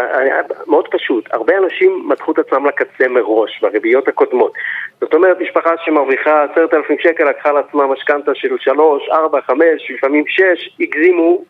מאוד 0.68 0.88
פשוט. 0.88 1.30
הרבה 1.32 1.54
אנשים 1.58 2.04
מתחו 2.08 2.32
את 2.32 2.40
עצמם 2.40 2.66
לקצה 2.66 3.08
מראש, 3.08 3.60
בריביות 3.62 4.08
הקודמות. 4.08 4.54
זאת 5.02 5.14
אומרת, 5.14 5.40
משפחה 5.40 5.70
שמרוויחה 5.86 6.44
עשרת 6.44 6.74
אלפים 6.74 6.98
שקל 7.00 7.24
לקחה 7.30 7.52
לעצמה 7.52 7.88
משכנתה 7.88 8.32
של 8.36 8.56
שלוש, 8.60 9.10
ארבע, 9.12 9.42
חמש, 9.42 9.92
לפעמים 9.92 10.24
שש, 10.28 10.76
הגזימו, 10.80 11.44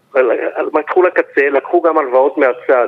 מתחו 0.74 1.04
לקצה, 1.04 1.50
לקחו 1.50 1.82
גם 1.82 1.98
הלוואות 1.98 2.38
מהצד. 2.38 2.88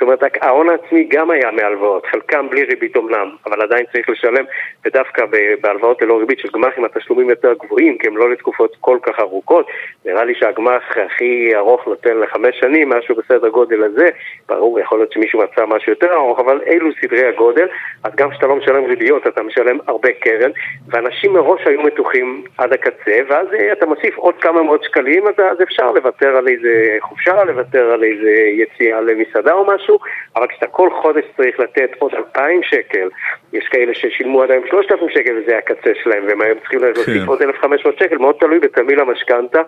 זאת 0.00 0.02
אומרת, 0.02 0.22
ההון 0.40 0.68
העצמי 0.68 1.04
גם 1.04 1.30
היה 1.30 1.50
מהלוואות, 1.50 2.06
חלקם 2.06 2.48
בלי 2.50 2.64
ריבית 2.64 2.96
אומנם, 2.96 3.30
אבל 3.46 3.62
עדיין 3.62 3.84
צריך 3.92 4.08
לשלם, 4.08 4.44
ודווקא 4.84 5.24
בהלוואות 5.60 6.02
ללא 6.02 6.18
ריבית 6.18 6.38
של 6.38 6.48
גמ"חים 6.54 6.84
התשלומים 6.84 7.30
יותר 7.30 7.52
גבוהים, 7.52 7.98
כי 7.98 8.06
הם 8.06 8.16
לא 8.16 8.30
לתקופות 8.30 8.76
כל 8.80 8.98
כך 9.02 9.20
ארוכות. 9.20 9.66
נראה 10.04 10.24
לי 10.24 10.34
שהגמ"ח 10.34 10.96
הכי 11.06 11.56
ארוך 11.56 11.86
נותן 11.86 12.16
לחמש 12.18 12.60
שנים, 12.60 12.88
משהו 12.88 13.14
בסדר 13.14 13.48
גודל 13.48 13.82
הזה. 13.82 14.06
ברור, 14.48 14.80
יכול 14.80 14.98
להיות 14.98 15.12
שמישהו 15.12 15.40
מצא 15.42 15.66
משהו 15.66 15.92
יותר 15.92 16.12
ארוך, 16.12 16.40
אבל 16.40 16.60
אלו 16.66 16.90
סדרי 17.00 17.28
הגודל. 17.28 17.68
אז 18.04 18.12
גם 18.16 18.30
כשאתה 18.30 18.46
לא 18.46 18.56
משלם 18.56 18.84
ריביות, 18.84 19.26
אתה 19.26 19.42
משלם 19.42 19.78
הרבה 19.86 20.08
קרן, 20.12 20.50
ואנשים 20.88 21.32
מראש 21.32 21.60
היו 21.66 21.82
מתוחים 21.82 22.44
עד 22.58 22.72
הקצה, 22.72 23.18
ואז 23.28 23.46
אה, 23.54 23.72
אתה 23.72 23.86
מוסיף 23.86 24.16
עוד 24.16 24.34
כמה 24.40 24.62
מאות 24.62 24.84
שקלים, 24.84 25.26
אז, 25.26 25.34
אז 25.38 25.62
אפשר 25.62 25.92
לוותר 25.92 26.36
על 26.36 26.48
איזה 26.48 26.96
חופשה, 27.00 27.44
לוותר 27.44 27.92
על 27.92 28.04
איזה 28.04 28.30
יציאה 28.30 29.00
למסעדה 29.00 29.52
או 29.52 29.66
משהו. 29.66 29.89
משהו, 29.90 29.98
אבל 30.36 30.46
כשאתה 30.46 30.66
כל 30.66 30.90
חודש 31.02 31.24
צריך 31.36 31.60
לתת 31.60 31.90
עוד 31.98 32.14
2,000 32.14 32.62
שקל, 32.62 33.08
יש 33.52 33.68
כאלה 33.68 33.94
ששילמו 33.94 34.42
עד 34.42 34.50
היום 34.50 34.64
3,000 34.70 35.08
שקל 35.10 35.38
וזה 35.42 35.58
הקצה 35.58 35.90
שלהם, 36.02 36.24
והם 36.26 36.40
היום 36.40 36.58
צריכים 36.58 36.80
להוסיף 36.80 37.22
כן. 37.22 37.26
עוד 37.26 37.42
1,500 37.42 37.98
שקל, 37.98 38.18
מאוד 38.18 38.36
תלוי 38.40 38.58
בתמיל 38.58 39.00
המשכנתה, 39.00 39.62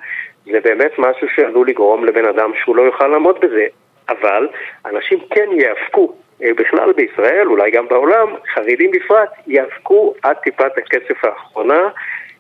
זה 0.45 0.61
באמת 0.61 0.93
משהו 0.99 1.29
שעלול 1.35 1.69
לגרום 1.69 2.05
לבן 2.05 2.25
אדם 2.25 2.51
שהוא 2.65 2.77
לא 2.77 2.83
יוכל 2.83 3.07
לעמוד 3.07 3.41
בזה, 3.41 3.67
אבל 4.09 4.49
אנשים 4.87 5.19
כן 5.31 5.49
ייאבקו 5.53 6.13
אה, 6.43 6.49
בכלל 6.57 6.93
בישראל, 6.93 7.47
אולי 7.47 7.71
גם 7.71 7.89
בעולם, 7.89 8.35
חרדים 8.55 8.91
בפרט, 8.91 9.31
ייאבקו 9.47 10.15
עד 10.23 10.37
טיפת 10.37 10.79
הכסף 10.79 11.25
האחרונה 11.25 11.89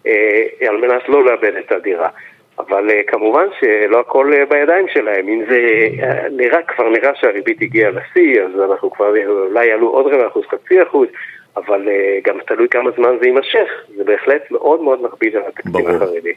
אה, 0.07 0.69
על 0.69 0.77
מנת 0.77 1.09
לא 1.09 1.25
לאבד 1.25 1.57
את 1.57 1.73
הדירה. 1.73 2.09
אבל 2.59 2.91
uh, 2.91 3.11
כמובן 3.13 3.47
שלא 3.61 4.01
הכל 4.01 4.33
uh, 4.33 4.51
בידיים 4.51 4.87
שלהם. 4.95 5.29
אם 5.29 5.43
זה 5.49 5.59
uh, 5.59 6.29
נראה, 6.37 6.59
כבר 6.69 6.89
נראה 6.89 7.11
שהריבית 7.15 7.63
הגיעה 7.63 7.91
לשיא, 7.91 8.43
אז 8.43 8.71
אנחנו 8.71 8.91
כבר 8.91 9.13
אולי 9.49 9.67
יעלו 9.67 9.89
עוד 9.89 10.07
רבע 10.07 10.27
אחוז, 10.27 10.45
חצי 10.51 10.83
אחוז, 10.83 11.09
אבל 11.57 11.89
אה, 11.89 12.29
גם 12.29 12.37
תלוי 12.47 12.69
כמה 12.69 12.91
זמן 12.97 13.11
זה 13.21 13.27
יימשך. 13.27 13.69
זה 13.97 14.05
בהחלט 14.05 14.51
מאוד 14.51 14.83
מאוד 14.83 15.03
מכביד 15.03 15.37
על 15.37 15.43
התקציב 15.49 15.89
החרדי. 15.89 16.33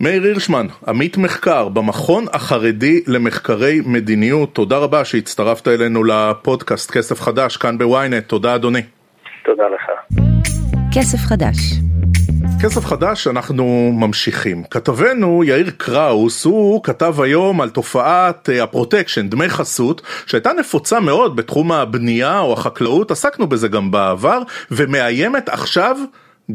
מאיר 0.00 0.22
הירשמן, 0.22 0.66
עמית 0.88 1.16
מחקר 1.16 1.68
במכון 1.68 2.24
החרדי 2.32 3.02
למחקרי 3.06 3.80
מדיניות, 3.86 4.54
תודה 4.54 4.78
רבה 4.78 5.04
שהצטרפת 5.04 5.68
אלינו 5.68 6.04
לפודקאסט 6.04 6.90
כסף 6.90 7.20
חדש 7.20 7.56
כאן 7.56 7.78
בוויינט, 7.78 8.28
תודה 8.28 8.54
אדוני. 8.54 8.82
תודה 9.44 9.64
לך. 9.68 9.90
כסף 10.94 11.18
חדש 11.18 11.56
כסף 12.60 12.84
חדש 12.84 13.26
אנחנו 13.26 13.92
ממשיכים. 13.94 14.64
כתבנו 14.70 15.44
יאיר 15.44 15.70
קראוס 15.76 16.44
הוא 16.44 16.82
כתב 16.82 17.20
היום 17.20 17.60
על 17.60 17.70
תופעת 17.70 18.48
אה, 18.48 18.62
הפרוטקשן, 18.62 19.28
דמי 19.28 19.48
חסות, 19.48 20.02
שהייתה 20.26 20.52
נפוצה 20.52 21.00
מאוד 21.00 21.36
בתחום 21.36 21.72
הבנייה 21.72 22.40
או 22.40 22.52
החקלאות, 22.52 23.10
עסקנו 23.10 23.46
בזה 23.46 23.68
גם 23.68 23.90
בעבר, 23.90 24.42
ומאיימת 24.70 25.48
עכשיו 25.48 25.96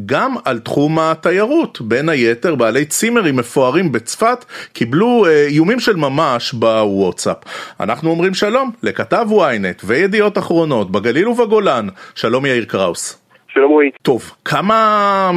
גם 0.06 0.34
על 0.44 0.58
תחום 0.58 0.98
התיירות. 0.98 1.80
בין 1.80 2.08
היתר 2.08 2.54
בעלי 2.54 2.84
צימרים 2.84 3.36
מפוארים 3.36 3.92
בצפת 3.92 4.44
קיבלו 4.72 5.26
אה, 5.26 5.46
איומים 5.46 5.80
של 5.80 5.96
ממש 5.96 6.52
בוואטסאפ. 6.52 7.36
אנחנו 7.80 8.10
אומרים 8.10 8.34
שלום 8.34 8.70
לכתב 8.82 9.26
ynet 9.30 9.82
וידיעות 9.84 10.38
אחרונות 10.38 10.92
בגליל 10.92 11.28
ובגולן, 11.28 11.88
שלום 12.14 12.46
יאיר 12.46 12.64
קראוס. 12.64 13.23
שלום 13.54 13.70
רועי. 13.70 13.90
טוב, 14.02 14.22
כמה, 14.44 15.30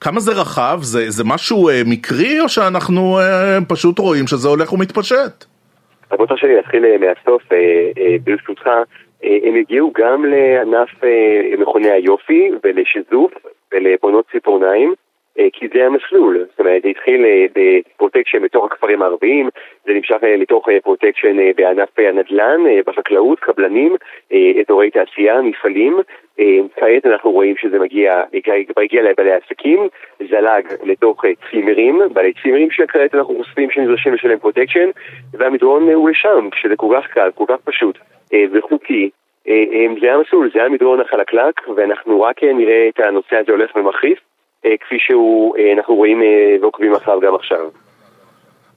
כמה 0.00 0.20
זה 0.20 0.32
רחב? 0.32 0.78
זה, 0.82 1.10
זה 1.10 1.24
משהו 1.26 1.68
אה, 1.68 1.82
מקרי 1.86 2.40
או 2.40 2.48
שאנחנו 2.48 3.18
אה, 3.18 3.58
פשוט 3.68 3.98
רואים 3.98 4.26
שזה 4.26 4.48
הולך 4.48 4.72
ומתפשט? 4.72 5.44
רוצה 6.10 6.34
שאני 6.36 6.58
אתחיל 6.58 6.84
אה, 6.84 6.96
מהסוף, 6.98 7.42
אה, 7.52 7.58
אה, 7.98 8.16
ברשותך. 8.24 8.66
אה, 9.24 9.38
הם 9.44 9.54
הגיעו 9.54 9.92
גם 10.00 10.24
לענף 10.24 11.04
אה, 11.04 11.56
מכוני 11.58 11.90
היופי 11.90 12.50
ולשיזוף 12.64 13.32
ולפונות 13.72 14.24
ציפורניים. 14.32 14.94
אה, 15.38 15.46
כי 15.52 15.68
זה 15.74 15.86
המסלול, 15.86 16.46
זאת 16.50 16.60
אומרת, 16.60 16.82
זה 16.82 16.88
התחיל 16.88 17.24
אה, 17.24 17.46
בפרוטקשן 17.54 18.42
בתוך 18.42 18.64
הכפרים 18.64 19.02
הערביים, 19.02 19.48
זה 19.84 19.92
נמשך 19.92 20.16
אה, 20.22 20.36
לתוך 20.36 20.68
פרוטקשן 20.82 21.36
בענף 21.56 21.88
הנדל"ן, 21.98 22.60
בחקלאות, 22.86 23.40
קבלנים, 23.40 23.96
אזורי 24.60 24.90
תעשייה, 24.90 25.42
מפעלים. 25.42 25.98
כעת 26.76 27.06
אנחנו 27.06 27.30
רואים 27.30 27.56
שזה 27.56 27.78
מגיע, 27.78 28.22
כבר 28.72 28.82
הגיע 28.82 29.02
לבעלי 29.02 29.32
עסקים, 29.32 29.88
זלג 30.28 30.66
לתוך 30.82 31.24
צימרים, 31.50 32.00
בעלי 32.12 32.32
צימרים 32.42 32.70
שכעת 32.70 33.14
אנחנו 33.14 33.36
חושפים 33.36 33.70
שנדרשים 33.70 34.14
לשלם 34.14 34.38
פרוטקשן, 34.38 34.90
והמדרון 35.32 35.88
הוא 35.88 36.10
לשם, 36.10 36.50
כשזה 36.50 36.76
כל 36.76 36.96
כך 36.96 37.06
קל, 37.06 37.30
כל 37.34 37.44
כך 37.48 37.60
פשוט 37.64 37.98
וחוקי. 38.52 39.10
זה 40.00 40.12
המסלול, 40.12 40.50
זה 40.54 40.62
המדרון 40.64 41.00
החלקלק, 41.00 41.68
ואנחנו 41.76 42.22
רק 42.22 42.44
נראה 42.44 42.88
את 42.88 43.00
הנושא 43.00 43.36
הזה 43.36 43.52
הולך 43.52 43.76
ומחריף. 43.76 44.18
כפי 44.80 44.96
שאנחנו 44.98 45.94
רואים 45.94 46.22
ועוקבים 46.60 46.94
אחריו 46.94 47.20
גם 47.20 47.34
עכשיו. 47.34 47.68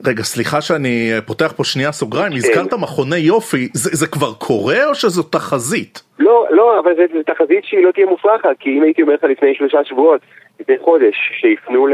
רגע, 0.06 0.24
סליחה 0.24 0.62
שאני 0.62 1.12
פותח 1.25 1.53
פה 1.58 1.63
שנייה 1.63 1.91
סוגריים, 1.91 2.32
כן. 2.32 2.38
הזכרת 2.38 2.74
מכוני 2.74 3.17
יופי, 3.17 3.67
זה, 3.74 3.89
זה 3.94 4.08
כבר 4.08 4.34
קורה 4.34 4.86
או 4.89 4.96
שזו 4.96 5.24
תחזית? 5.24 6.01
לא, 6.20 6.46
לא, 6.50 6.79
אבל 6.79 6.96
זו 6.96 7.24
תחזית 7.25 7.63
שהיא 7.63 7.86
לא 7.86 7.91
תהיה 7.91 8.06
מופרכת, 8.06 8.50
כי 8.60 8.70
אם 8.70 8.84
הייתי 8.84 9.01
אומר 9.01 9.13
לך 9.13 9.24
לפני 9.24 9.56
שלושה 9.56 9.84
שבועות, 9.84 10.22
לפני 10.60 10.75
חודש, 10.82 11.15
שיפנו 11.39 11.88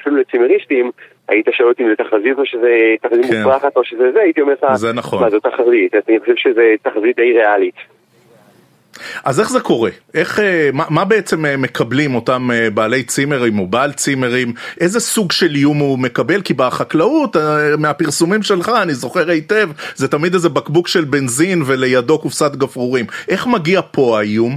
אפילו 0.00 0.16
לצימריסטים, 0.16 0.90
היית 1.28 1.46
שואל 1.52 1.68
אותי 1.68 1.82
אם 1.82 1.88
זה 1.88 2.04
תחזית 2.04 2.38
או 2.38 2.46
שזה 2.46 2.94
תחזית 3.02 3.26
כן. 3.26 3.42
מופרכת 3.42 3.76
או 3.76 3.84
שזה 3.84 4.12
זה, 4.12 4.20
הייתי 4.20 4.40
אומר 4.40 4.52
לך, 4.52 4.74
זה 4.74 4.92
נכון. 4.92 5.22
מה 5.22 5.30
זו 5.30 5.40
תחזית, 5.40 5.94
אני 6.08 6.20
חושב 6.20 6.36
שזה 6.36 6.74
תחזית 6.82 7.16
די 7.16 7.32
ריאלית. 7.32 7.74
אז 9.24 9.40
איך 9.40 9.50
זה 9.50 9.60
קורה? 9.60 9.90
איך, 10.14 10.40
אה, 10.40 10.70
מה, 10.72 10.84
מה 10.90 11.04
בעצם 11.04 11.46
אה, 11.46 11.56
מקבלים 11.56 12.14
אותם 12.14 12.50
אה, 12.52 12.68
בעלי 12.74 13.02
צימרים 13.02 13.58
או 13.58 13.66
בעל 13.66 13.92
צימרים? 13.92 14.48
איזה 14.80 15.00
סוג 15.00 15.32
של 15.32 15.54
איום 15.54 15.78
הוא 15.78 15.98
מקבל? 15.98 16.40
כי 16.44 16.54
בחקלאות, 16.54 17.36
מהפרסומים 17.78 18.42
שלך, 18.42 18.72
אני 18.82 18.92
זוכר 18.92 19.30
היטב, 19.30 19.68
זה 19.94 20.08
תמיד 20.08 20.34
איזה 20.34 20.48
בקבוק 20.48 20.88
של 20.88 21.04
בנזין 21.04 21.58
ולידו 21.66 22.18
קופסת 22.18 22.56
גפרורים. 22.56 23.04
איך 23.28 23.46
מגיע 23.46 23.80
פה 23.92 24.18
האיום? 24.18 24.52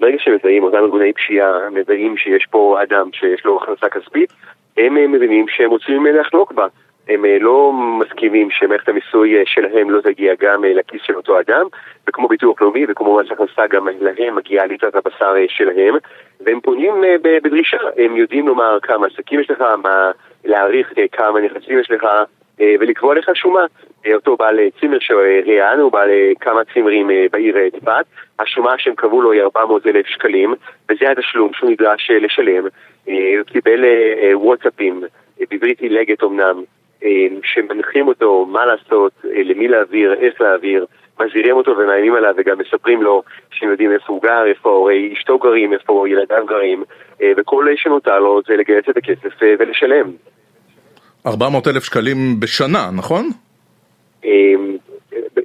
ברגע 0.00 0.16
שמזהים 0.18 0.62
אותם 0.62 0.76
ארגוני 0.76 1.12
פשיעה, 1.12 1.70
מזהים 1.70 2.16
שיש 2.16 2.46
פה 2.50 2.78
אדם 2.82 3.08
שיש 3.12 3.44
לו 3.44 3.60
הכנסה 3.62 3.86
כספית, 3.88 4.32
הם 4.76 5.12
מבינים 5.12 5.46
שהם 5.48 5.70
רוצים 5.70 6.06
לחלוק 6.20 6.52
בה. 6.52 6.66
הם 7.08 7.24
אה, 7.24 7.38
לא 7.40 7.72
מסכימים 7.72 8.50
שמערכת 8.50 8.88
המיסוי 8.88 9.38
אה, 9.38 9.42
שלהם 9.46 9.90
לא 9.90 10.00
תגיע 10.00 10.34
גם 10.40 10.64
אה, 10.64 10.74
לכיס 10.74 11.02
של 11.04 11.16
אותו 11.16 11.40
אדם, 11.40 11.66
וכמו 12.08 12.28
ביטוח 12.28 12.62
לאומי 12.62 12.84
וכמו 12.88 13.16
מס 13.16 13.30
הכנסה 13.30 13.66
גם 13.66 13.88
להם 14.00 14.36
מגיעה 14.36 14.66
ליטרת 14.66 14.94
הבשר 14.94 15.34
שלהם, 15.48 15.94
והם 16.40 16.60
פונים 16.60 16.94
בדרישה, 17.22 17.78
הם 17.96 18.16
יודעים 18.16 18.48
לומר 18.48 18.78
כמה 18.82 19.06
עסקים 19.06 19.40
יש 19.40 19.50
לך, 19.50 19.60
מה 19.82 20.10
להעריך 20.44 20.92
כמה 21.12 21.40
נכסים 21.40 21.78
יש 21.78 21.90
לך, 21.90 22.06
ולקבוע 22.60 23.14
לך 23.14 23.30
שומה. 23.34 23.64
אותו 24.14 24.36
בעל 24.36 24.58
צימר 24.80 24.98
של 25.00 25.14
ריאן, 25.46 25.80
הוא 25.80 25.92
בעל 25.92 26.10
כמה 26.40 26.60
צימרים 26.74 27.10
בעיר 27.32 27.56
צפת, 27.70 28.04
השומה 28.38 28.74
שהם 28.78 28.94
קבעו 28.94 29.22
לו 29.22 29.32
היא 29.32 29.42
400 29.42 29.86
אלף 29.86 30.06
שקלים, 30.06 30.54
וזה 30.90 31.10
התשלום 31.10 31.50
שהוא 31.52 31.70
נדרש 31.70 32.10
לשלם. 32.10 32.64
הוא 33.04 33.14
קיבל 33.46 33.84
וואטסאפים, 34.34 35.02
בעברית 35.50 35.80
עילגת 35.80 36.22
אמנם, 36.22 36.62
שמנחים 37.42 38.08
אותו 38.08 38.46
מה 38.46 38.66
לעשות, 38.66 39.12
אה, 39.24 39.42
למי 39.44 39.68
להעביר, 39.68 40.14
איך 40.14 40.40
להעביר, 40.40 40.86
מזהירים 41.20 41.56
אותו 41.56 41.70
ומאיימים 41.70 42.14
עליו 42.14 42.34
וגם 42.36 42.58
מספרים 42.58 43.02
לו 43.02 43.22
שהם 43.50 43.70
יודעים 43.70 43.92
איפה 43.92 44.12
הוא 44.12 44.22
גר, 44.22 44.46
איפה 44.46 44.70
הורי 44.70 45.14
אשתו 45.18 45.38
גרים, 45.38 45.72
איפה 45.72 46.08
ילדיו 46.08 46.46
גרים, 46.46 46.84
אה, 47.22 47.32
וכל 47.36 47.66
שנותר 47.76 48.18
לו 48.18 48.40
זה 48.48 48.56
לגייס 48.56 48.84
את 48.90 48.96
הכסף 48.96 49.42
ולשלם. 49.58 50.10
400 51.26 51.68
אלף 51.68 51.84
שקלים 51.84 52.40
בשנה, 52.40 52.90
נכון? 52.96 53.30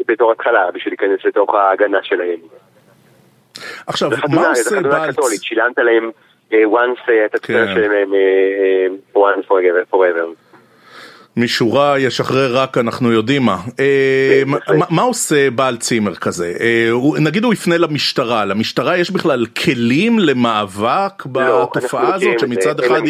בתור 0.08 0.32
התחלה, 0.32 0.72
בשביל 0.74 0.94
להיכנס 1.00 1.26
לתוך 1.26 1.54
ההגנה 1.54 2.00
שלהם. 2.04 2.40
עכשיו, 3.88 4.10
מה 4.30 4.48
עושה 4.48 4.82
בעל... 4.82 5.12
שילמת 5.42 5.78
להם 5.78 6.12
once 6.52 7.12
את 7.26 7.36
התפילה 7.36 7.66
כן. 7.66 7.74
שלהם 7.76 8.12
once 9.16 9.48
forever. 9.92 10.43
משורה 11.38 12.00
ישחרר 12.00 12.58
רק 12.58 12.78
אנחנו 12.78 13.12
יודעים 13.12 13.42
מה. 13.42 13.58
אה, 13.80 14.44
מה 14.90 15.02
עושה 15.02 15.50
בעל 15.50 15.78
צימר 15.78 16.16
כזה? 16.16 16.54
אה, 16.60 16.90
נגיד 17.26 17.44
הוא 17.44 17.54
יפנה 17.54 17.78
למשטרה, 17.78 18.46
למשטרה 18.46 18.98
יש 18.98 19.12
בכלל 19.12 19.46
כלים 19.46 20.20
למאבק 20.20 21.24
לא, 21.36 21.66
בתופעה 21.76 22.16
הזאת 22.16 22.40
שמצד 22.40 22.80
אחד 22.80 23.02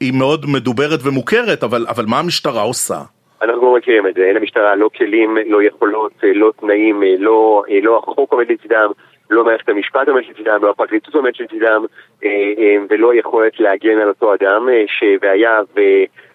היא 0.00 0.12
מאוד 0.12 0.46
מדוברת 0.46 1.00
ומוכרת, 1.02 1.64
אבל 1.64 2.04
מה 2.06 2.18
המשטרה 2.18 2.62
עושה? 2.62 2.98
אנחנו 3.42 3.62
לא 3.62 3.76
מכירים 3.78 4.06
את 4.06 4.14
זה, 4.14 4.20
אין 4.22 4.36
למשטרה 4.36 4.76
לא 4.76 4.90
כלים, 4.98 5.36
לא 5.46 5.62
יכולות, 5.62 6.12
לא 6.34 6.52
תנאים, 6.60 7.02
לא, 7.18 7.62
לא 7.82 7.98
החוק 7.98 8.32
עומד 8.32 8.46
לצדם, 8.50 8.90
לא 9.30 9.44
מערכת 9.44 9.68
המשפט 9.68 10.08
עומד 10.08 10.22
לצדם, 10.30 10.58
לא 10.62 10.70
הפרקליטות 10.70 11.14
עומד 11.14 11.32
לצדם, 11.40 11.84
אה, 12.24 12.76
ולא 12.88 13.14
יכולת 13.14 13.60
להגן 13.60 13.98
על 13.98 14.08
אותו 14.08 14.34
אדם, 14.34 14.68
שהיה 14.86 15.60
ו... 15.76 15.80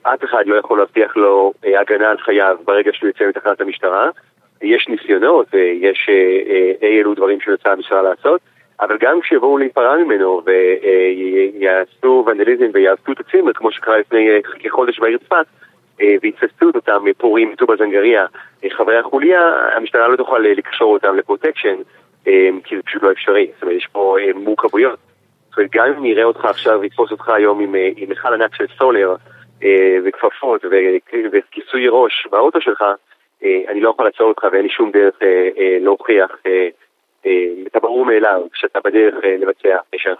אף 0.04 0.24
אחד 0.24 0.44
לא 0.48 0.56
יכול 0.56 0.78
להבטיח 0.80 1.18
לו 1.18 1.54
אה, 1.66 1.80
הגנה 1.80 2.10
על 2.10 2.18
חייו 2.18 2.58
ברגע 2.66 2.92
שהוא 2.94 3.08
יוצא 3.08 3.28
מתחנת 3.28 3.62
המשטרה. 3.62 4.10
יש 4.62 4.88
ניסיונות 4.88 5.48
ויש 5.54 6.10
אי 6.82 6.96
אה, 6.96 7.00
אלו 7.00 7.14
דברים 7.14 7.42
שיוצא 7.42 7.70
המשטרה 7.70 8.02
לעשות, 8.02 8.42
אבל 8.80 8.98
גם 9.00 9.22
כשיבואו 9.22 9.58
להיפרע 9.58 9.98
ממנו 9.98 10.42
ויעשו 10.46 12.26
ונדליזם 12.28 12.66
ויעשו 12.74 13.12
את 13.12 13.20
הצימר, 13.20 13.54
כמו 13.54 13.72
שקרה 13.72 13.98
לפני 13.98 14.30
כחודש 14.60 15.00
בעיר 15.00 15.18
צפת, 15.18 15.46
ויתפסו 16.22 16.70
את 16.70 16.76
אותם 16.76 17.04
פורעים 17.18 17.52
מטובה 17.52 17.76
זנגריה, 17.76 18.26
חברי 18.70 18.98
החוליה, 18.98 19.70
המשטרה 19.76 20.08
לא 20.08 20.16
תוכל 20.16 20.40
לקשור 20.40 20.94
אותם 20.94 21.16
לפרוטקשן, 21.16 21.76
כי 22.64 22.76
זה 22.76 22.82
פשוט 22.86 23.04
לא 23.04 23.12
אפשרי. 23.12 23.48
זאת 23.54 23.62
אומרת, 23.62 23.78
יש 23.78 23.88
פה 23.92 24.16
מורכבויות. 24.36 25.00
זאת 25.50 25.58
אומרת, 25.58 25.72
גם 25.74 25.86
אם 25.86 26.04
נראה 26.04 26.24
אותך 26.24 26.46
עכשיו, 26.46 26.80
ויתפוס 26.82 27.12
אותך 27.12 27.30
היום 27.30 27.60
עם 27.60 27.76
מכל 28.10 28.34
ענק 28.34 28.56
של 28.56 28.66
סולר, 28.78 29.16
אה, 29.64 29.98
וכפפות 30.06 30.62
וכיסוי 31.32 31.88
ראש 31.90 32.28
באוטו 32.32 32.62
שלך, 32.62 32.82
אה, 33.44 33.62
אני 33.72 33.82
לא 33.82 33.90
יכול 33.90 34.06
לעצור 34.06 34.28
אותך 34.28 34.44
ואין 34.52 34.64
לי 34.64 34.70
שום 34.70 34.92
דרך 34.92 35.16
אה, 35.22 35.78
להוכיח 35.82 36.32
את 37.68 37.76
הברור 37.76 38.06
מאליו 38.06 38.42
שאתה 38.54 38.80
בדרך 38.86 39.16
לבצע 39.42 39.78
פשע. 39.90 40.14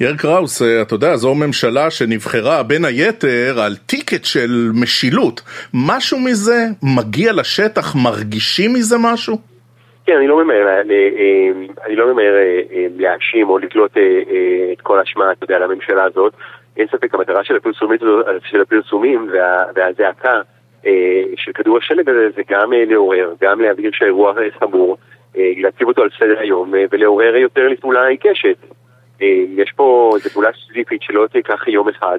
יאיר 0.00 0.16
קראוס, 0.18 0.62
אתה 0.62 0.94
יודע, 0.94 1.16
זו 1.16 1.34
ממשלה 1.34 1.90
שנבחרה 1.90 2.62
בין 2.62 2.84
היתר 2.84 3.60
על 3.60 3.76
טיקט 3.76 4.24
של 4.24 4.70
משילות. 4.82 5.40
משהו 5.74 6.18
מזה 6.18 6.58
מגיע 6.82 7.32
לשטח, 7.32 7.94
מרגישים 8.04 8.72
מזה 8.74 8.96
משהו? 9.00 9.38
כן, 10.08 10.16
אני 10.16 10.26
לא 10.26 10.44
ממהר, 10.44 10.80
אני 11.86 11.96
לא 11.96 12.12
ממהר 12.12 12.34
להאשים 12.96 13.48
או 13.48 13.58
לתלות 13.58 13.96
את 14.72 14.80
כל 14.80 14.98
האשמה, 14.98 15.32
אתה 15.32 15.44
יודע, 15.44 15.58
לממשלה 15.58 16.04
הזאת. 16.04 16.32
אין 16.76 16.86
ספק, 16.86 17.14
המטרה 17.14 17.44
של 17.44 17.56
הפרסומים, 17.56 17.98
של 18.44 18.60
הפרסומים 18.60 19.28
וה, 19.32 19.64
והזעקה 19.74 20.40
אה, 20.86 21.22
של 21.36 21.52
כדור 21.52 21.78
השלג 21.78 22.08
הזה 22.08 22.28
זה 22.36 22.42
גם 22.50 22.72
אה, 22.72 22.84
לעורר, 22.84 23.34
גם 23.40 23.60
להבהיר 23.60 23.90
שהאירוע 23.94 24.32
חמור, 24.58 24.96
אה, 25.36 25.52
להציב 25.56 25.88
אותו 25.88 26.02
על 26.02 26.08
סדר 26.18 26.38
היום 26.38 26.74
אה, 26.74 26.84
ולעורר 26.90 27.36
יותר 27.36 27.68
לפעולה 27.68 28.06
עיקשת. 28.06 28.56
אה, 29.22 29.44
יש 29.48 29.72
פה, 29.76 30.10
זו 30.22 30.30
פעולה 30.30 30.50
ספציפית 30.52 31.02
שלא 31.02 31.26
תיקח 31.32 31.68
יום 31.68 31.88
אחד, 31.88 32.18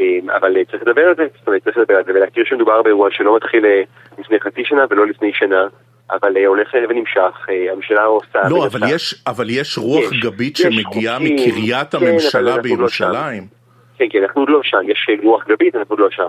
אה, 0.00 0.36
אבל 0.36 0.56
אה, 0.56 0.64
צריך 0.64 0.82
לדבר 0.82 1.08
על 1.08 1.14
זה, 1.16 1.26
זאת 1.38 1.46
אומרת 1.46 1.64
צריך 1.64 1.78
לדבר 1.78 1.96
על 1.96 2.04
זה 2.04 2.12
ולהכיר 2.14 2.44
שמדובר 2.44 2.82
באירוע 2.82 3.08
שלא 3.10 3.36
מתחיל 3.36 3.66
אה, 3.66 3.82
לפני 4.18 4.40
חצי 4.40 4.64
שנה 4.64 4.84
ולא 4.90 5.06
לפני 5.06 5.32
שנה. 5.32 5.66
אבל 6.12 6.36
אה, 6.36 6.46
הולך 6.46 6.68
ונמשך, 6.88 7.46
אה, 7.48 7.72
הממשלה 7.72 8.04
עושה... 8.04 8.48
לא, 8.48 8.66
אבל 8.66 8.80
יש, 8.94 9.22
אבל 9.26 9.50
יש 9.50 9.78
רוח 9.78 10.12
יש, 10.12 10.20
גבית 10.20 10.56
שמגיעה 10.56 11.18
מקריית 11.18 11.94
כן, 11.94 12.06
הממשלה 12.06 12.56
לא 12.56 12.62
בירושלים. 12.62 13.42
לא 13.42 13.96
כן, 13.98 14.04
כן, 14.10 14.22
אנחנו 14.22 14.40
עוד 14.40 14.50
לא 14.50 14.60
שם, 14.62 14.78
יש 14.86 15.06
רוח 15.22 15.44
גבית, 15.48 15.76
אנחנו 15.76 15.92
עוד 15.92 16.00
לא 16.00 16.10
שם. 16.10 16.28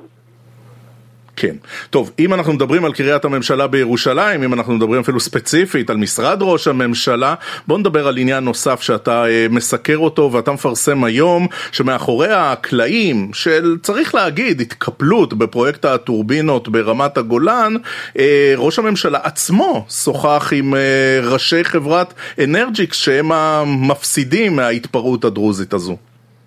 כן. 1.35 1.55
טוב, 1.89 2.11
אם 2.19 2.33
אנחנו 2.33 2.53
מדברים 2.53 2.85
על 2.85 2.93
קריית 2.93 3.25
הממשלה 3.25 3.67
בירושלים, 3.67 4.43
אם 4.43 4.53
אנחנו 4.53 4.73
מדברים 4.73 5.01
אפילו 5.01 5.19
ספציפית 5.19 5.89
על 5.89 5.97
משרד 5.97 6.37
ראש 6.41 6.67
הממשלה, 6.67 7.35
בוא 7.67 7.77
נדבר 7.77 8.07
על 8.07 8.17
עניין 8.17 8.43
נוסף 8.43 8.81
שאתה 8.81 9.25
אה, 9.25 9.47
מסקר 9.49 9.97
אותו 9.97 10.29
ואתה 10.33 10.51
מפרסם 10.51 11.03
היום, 11.03 11.47
שמאחורי 11.71 12.31
הקלעים 12.31 13.29
של, 13.33 13.77
צריך 13.83 14.15
להגיד, 14.15 14.61
התקפלות 14.61 15.33
בפרויקט 15.33 15.85
הטורבינות 15.85 16.69
ברמת 16.69 17.17
הגולן, 17.17 17.73
אה, 18.19 18.53
ראש 18.57 18.79
הממשלה 18.79 19.19
עצמו 19.23 19.85
שוחח 19.89 20.53
עם 20.55 20.75
אה, 20.75 20.79
ראשי 21.23 21.63
חברת 21.63 22.13
אנרג'יקס 22.43 22.97
שהם 22.97 23.31
המפסידים 23.31 24.55
מההתפרעות 24.55 25.25
הדרוזית 25.25 25.73
הזו. 25.73 25.97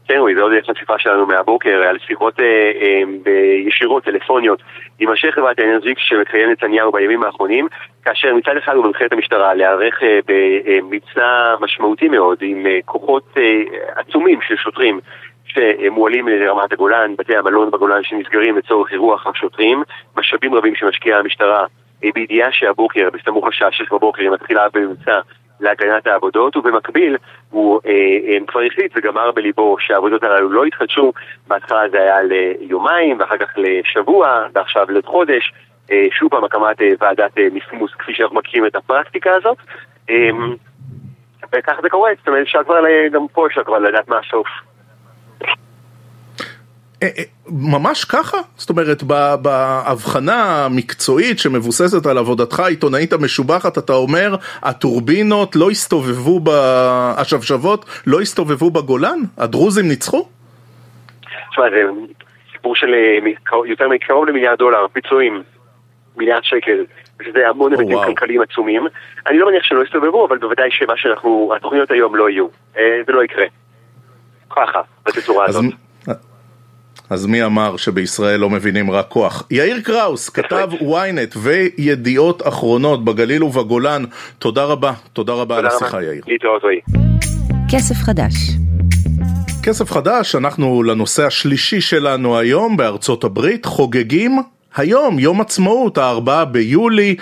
כן, 0.08 0.16
רועי, 0.16 0.34
זה 0.34 0.42
עוד 0.42 0.52
חשיפה 0.70 0.98
שלנו 0.98 1.26
מהבוקר 1.26 1.82
על 1.88 1.98
שיחות 2.06 2.40
אה, 2.40 2.72
אה, 3.26 3.32
ישירות, 3.66 4.04
טלפוניות, 4.04 4.62
עם 4.98 5.10
אנשי 5.10 5.32
חברת 5.32 5.58
האנרג'יקס 5.58 6.02
שמקיים 6.04 6.50
נתניהו 6.50 6.92
בימים 6.92 7.24
האחרונים, 7.24 7.68
כאשר 8.04 8.34
מצד 8.34 8.56
אחד 8.56 8.74
הוא 8.74 8.84
מנחה 8.84 9.06
את 9.06 9.12
המשטרה 9.12 9.54
להיערך 9.54 10.02
אה, 10.02 10.18
במבצע 10.26 11.54
משמעותי 11.60 12.08
מאוד, 12.08 12.38
עם 12.40 12.66
אה, 12.66 12.78
כוחות 12.84 13.24
אה, 13.36 13.62
עצומים 13.96 14.38
של 14.42 14.56
שוטרים 14.56 15.00
שמועלים 15.44 16.28
לרמת 16.28 16.72
הגולן, 16.72 17.14
בתי 17.18 17.36
המלון 17.36 17.70
בגולן 17.70 18.02
שנסגרים 18.02 18.56
לצורך 18.56 18.92
אירוח 18.92 19.26
השוטרים, 19.26 19.82
משאבים 20.16 20.54
רבים 20.54 20.74
שמשקיעה 20.74 21.18
המשטרה 21.18 21.66
אה, 22.04 22.08
בידיעה 22.14 22.52
שהבוקר, 22.52 23.08
בסמוך 23.12 23.48
לשעה 23.48 23.72
6 23.72 23.92
בבוקר, 23.92 24.22
היא 24.22 24.30
מתחילה 24.30 24.66
במבצע 24.74 25.20
להגנת 25.60 26.06
העבודות, 26.06 26.56
ובמקביל 26.56 27.16
הוא 27.50 27.80
אה, 27.86 27.90
אה, 27.90 28.38
כבר 28.46 28.60
החליט 28.60 28.92
וגמר 28.96 29.30
בליבו 29.32 29.76
שהעבודות 29.80 30.22
הללו 30.22 30.52
לא 30.52 30.66
יתחדשו, 30.66 31.12
בהתחלה 31.48 31.88
זה 31.90 31.98
היה 31.98 32.22
ליומיים, 32.22 33.16
ואחר 33.20 33.36
כך 33.36 33.52
לשבוע, 33.56 34.46
ועכשיו 34.54 34.86
לחודש, 34.90 35.52
אה, 35.90 36.06
שוב 36.10 36.30
פעם 36.30 36.44
הקמת 36.44 36.82
אה, 36.82 36.88
ועדת 37.00 37.38
אה, 37.38 37.48
מסמוס 37.52 37.90
כפי 37.98 38.14
שאנחנו 38.14 38.36
מכירים 38.36 38.66
את 38.66 38.76
הפרקטיקה 38.76 39.34
הזאת. 39.34 39.56
אה, 40.10 40.30
וכך 41.52 41.76
זה 41.82 41.88
קורה, 41.88 42.10
זאת 42.18 42.28
אומרת 42.28 42.42
אפשר 42.42 42.64
כבר, 42.64 42.80
גם 43.12 43.26
פה 43.32 43.46
אפשר 43.46 43.64
כבר 43.64 43.78
לדעת 43.78 44.08
מה 44.08 44.18
הסוף. 44.18 44.46
אה, 47.04 47.08
אה, 47.18 47.24
ממש 47.48 48.04
ככה? 48.04 48.36
זאת 48.56 48.70
אומרת, 48.70 49.02
בהבחנה 49.42 50.64
המקצועית 50.64 51.38
שמבוססת 51.38 52.06
על 52.06 52.18
עבודתך 52.18 52.60
העיתונאית 52.60 53.12
המשובחת, 53.12 53.78
אתה 53.78 53.92
אומר, 53.92 54.34
הטורבינות 54.62 55.56
לא 55.56 55.70
הסתובבו, 55.70 56.40
ב... 56.40 56.48
השבשבות 57.16 57.84
לא 58.06 58.20
הסתובבו 58.20 58.70
בגולן? 58.70 59.18
הדרוזים 59.38 59.88
ניצחו? 59.88 60.28
תשמע, 61.50 61.64
זה 61.70 61.82
סיפור 62.52 62.76
של 62.76 62.94
יותר 63.66 63.88
מקרוב 63.88 64.26
למיליארד 64.28 64.58
דולר, 64.58 64.86
פיצויים, 64.92 65.42
מיליארד 66.16 66.44
שקל. 66.44 66.84
וזה 67.20 67.48
המון 67.48 67.72
היבטים 67.72 67.98
כלכליים 68.04 68.40
עצומים. 68.42 68.86
אני 69.26 69.38
לא 69.38 69.46
מניח 69.46 69.62
שלא 69.64 69.82
יסתובבו, 69.84 70.26
אבל 70.26 70.38
בוודאי 70.38 70.70
שמה 70.70 70.96
שאנחנו, 70.96 71.52
התוכניות 71.56 71.90
היום 71.90 72.16
לא 72.16 72.30
יהיו. 72.30 72.46
זה 73.06 73.12
לא 73.12 73.24
יקרה. 73.24 73.44
ככה, 74.50 74.80
בתצורה 75.06 75.44
הזאת. 75.48 75.83
אז 77.10 77.26
מי 77.26 77.44
אמר 77.44 77.76
שבישראל 77.76 78.40
לא 78.40 78.50
מבינים 78.50 78.90
רק 78.90 79.08
כוח? 79.08 79.46
יאיר 79.50 79.80
קראוס, 79.80 80.28
כתב 80.28 80.70
ynet 80.80 81.36
וידיעות 81.36 82.48
אחרונות 82.48 83.04
בגליל 83.04 83.44
ובגולן, 83.44 84.04
תודה 84.38 84.64
רבה, 84.64 84.92
תודה 85.12 85.32
רבה 85.32 85.58
על 85.58 85.66
השיחה 85.66 86.02
יאיר. 86.02 86.22
כסף 87.70 87.94
חדש 87.94 88.34
כסף 89.66 89.90
חדש, 89.90 90.34
אנחנו 90.34 90.82
לנושא 90.82 91.26
השלישי 91.26 91.80
שלנו 91.80 92.38
היום 92.38 92.76
בארצות 92.76 93.24
הברית, 93.24 93.64
חוגגים 93.64 94.42
היום, 94.76 95.18
יום 95.18 95.40
עצמאות, 95.40 95.98
הארבעה 95.98 96.44
ביולי. 96.44 97.16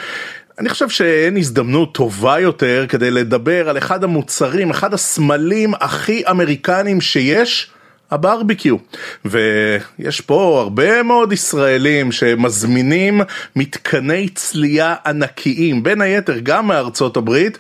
אני 0.59 0.69
חושב 0.69 0.89
שאין 0.89 1.37
הזדמנות 1.37 1.95
טובה 1.95 2.41
יותר 2.41 2.87
כדי 2.89 3.11
לדבר 3.11 3.69
על 3.69 3.79
אחד 3.79 4.05
המוצרים, 4.05 4.71
אחד 4.71 4.95
הסמלים 4.95 5.75
הכי 5.81 6.23
אמריקניים 6.31 7.01
שיש. 7.01 7.71
הברביקיו. 8.13 8.77
ויש 9.25 10.21
פה 10.21 10.61
הרבה 10.61 11.03
מאוד 11.03 11.33
ישראלים 11.33 12.13
שמזמינים 12.13 13.21
מתקני 13.57 14.29
צלייה 14.29 14.95
ענקיים, 15.07 15.83
בין 15.83 16.01
היתר 16.01 16.39
גם 16.43 16.67
מארצות 16.67 17.17
הברית, 17.17 17.59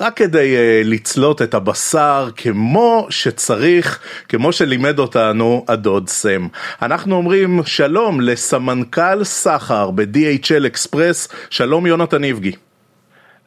רק 0.00 0.16
כדי 0.16 0.56
uh, 0.56 0.88
לצלות 0.88 1.42
את 1.42 1.54
הבשר 1.54 2.26
כמו 2.36 3.06
שצריך, 3.10 4.00
כמו 4.28 4.52
שלימד 4.52 4.98
אותנו 4.98 5.64
הדוד 5.68 6.08
סם. 6.08 6.46
אנחנו 6.82 7.16
אומרים 7.16 7.60
שלום 7.64 8.20
לסמנכ"ל 8.20 9.24
סחר 9.24 9.90
ב-DHL 9.90 10.66
אקספרס, 10.66 11.48
שלום 11.50 11.86
יונתן 11.86 12.24
איבגי. 12.24 12.52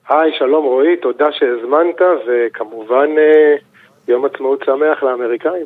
היי, 0.09 0.31
שלום 0.39 0.65
רועי, 0.65 0.97
תודה 0.97 1.31
שהזמנת, 1.31 2.01
וכמובן 2.27 3.09
אה, 3.17 3.55
יום 4.07 4.25
עצמאות 4.25 4.63
שמח 4.65 5.03
לאמריקאים. 5.03 5.65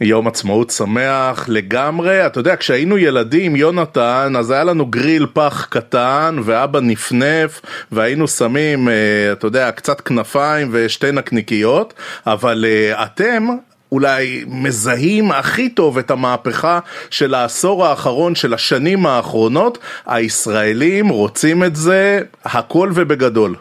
יום 0.00 0.26
עצמאות 0.26 0.70
שמח 0.70 1.48
לגמרי, 1.48 2.26
אתה 2.26 2.40
יודע, 2.40 2.56
כשהיינו 2.56 2.98
ילדים, 2.98 3.56
יונתן, 3.56 4.32
אז 4.38 4.50
היה 4.50 4.64
לנו 4.64 4.86
גריל 4.86 5.26
פח 5.32 5.66
קטן, 5.70 6.36
ואבא 6.44 6.80
נפנף, 6.80 7.60
והיינו 7.92 8.28
שמים, 8.28 8.88
אה, 8.88 8.94
אתה 9.32 9.46
יודע, 9.46 9.70
קצת 9.70 10.00
כנפיים 10.00 10.68
ושתי 10.72 11.12
נקניקיות, 11.12 11.94
אבל 12.26 12.64
אה, 12.68 13.04
אתם, 13.04 13.46
אולי 13.92 14.44
מזהים 14.46 15.30
הכי 15.32 15.68
טוב 15.68 15.98
את 15.98 16.10
המהפכה 16.10 16.78
של 17.10 17.34
העשור 17.34 17.86
האחרון, 17.86 18.34
של 18.34 18.54
השנים 18.54 19.06
האחרונות, 19.06 19.78
הישראלים 20.06 21.08
רוצים 21.08 21.64
את 21.64 21.76
זה 21.76 22.20
הכל 22.44 22.90
ובגדול. 22.94 23.54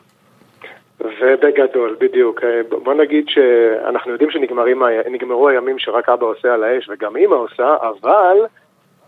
ובגדול, 0.99 1.95
בדיוק. 1.99 2.43
אה, 2.43 2.61
בוא 2.69 2.93
נגיד 2.93 3.25
שאנחנו 3.29 4.11
יודעים 4.11 4.31
שנגמרו 4.31 5.47
הימים 5.47 5.79
שרק 5.79 6.09
אבא 6.09 6.25
עושה 6.25 6.53
על 6.53 6.63
האש 6.63 6.89
וגם 6.89 7.17
אמא 7.17 7.35
עושה, 7.35 7.75
אבל 7.81 8.37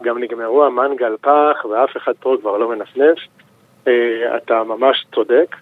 גם 0.03 0.17
נגמרו 0.17 0.63
המנגל 0.65 1.15
פח 1.21 1.65
ואף 1.69 1.97
אחד 1.97 2.13
פה 2.19 2.35
כבר 2.41 2.57
לא 2.57 2.69
מנפנף. 2.69 3.17
אה, 3.87 4.37
אתה 4.37 4.63
ממש 4.63 5.05
צודק. 5.15 5.55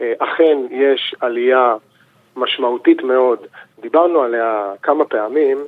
אה, 0.00 0.12
אכן 0.18 0.58
יש 0.70 1.14
עלייה 1.20 1.74
משמעותית 2.36 3.02
מאוד, 3.02 3.38
דיברנו 3.80 4.22
עליה 4.22 4.72
כמה 4.82 5.04
פעמים, 5.04 5.58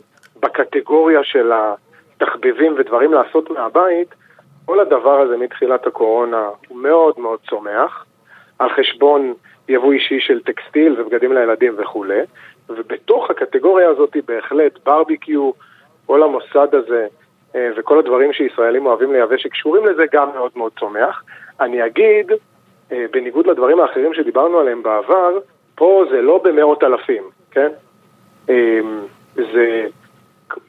בקטגוריה 0.40 1.25
של 1.25 1.53
התחביבים 1.53 2.75
ודברים 2.79 3.12
לעשות 3.12 3.51
מהבית, 3.51 4.14
כל 4.64 4.81
הדבר 4.81 5.20
הזה 5.20 5.37
מתחילת 5.37 5.87
הקורונה 5.87 6.48
הוא 6.68 6.79
מאוד 6.79 7.14
מאוד 7.18 7.38
צומח, 7.51 8.05
על 8.59 8.68
חשבון 8.70 9.35
יבוא 9.68 9.92
אישי 9.92 10.20
של 10.20 10.40
טקסטיל 10.40 11.01
ובגדים 11.01 11.33
לילדים 11.33 11.75
וכולי, 11.79 12.20
ובתוך 12.68 13.31
הקטגוריה 13.31 13.88
הזאת 13.88 14.16
בהחלט 14.27 14.79
ברביקיו, 14.85 15.51
כל 16.07 16.22
המוסד 16.22 16.75
הזה 16.75 17.07
אה, 17.55 17.70
וכל 17.77 17.98
הדברים 17.98 18.33
שישראלים 18.33 18.87
אוהבים 18.87 19.12
לייבש 19.12 19.42
שקשורים 19.42 19.87
לזה 19.87 20.05
גם 20.12 20.29
מאוד 20.35 20.51
מאוד 20.57 20.72
צומח. 20.81 21.22
אני 21.61 21.87
אגיד, 21.87 22.33
אה, 22.92 23.05
בניגוד 23.12 23.46
לדברים 23.46 23.81
האחרים 23.81 24.14
שדיברנו 24.14 24.59
עליהם 24.59 24.83
בעבר, 24.83 25.38
פה 25.75 26.05
זה 26.11 26.22
לא 26.22 26.40
במאות 26.44 26.85
אלפים, 26.85 27.22
כן? 27.51 27.68
אה, 28.51 28.81
זה 29.35 29.87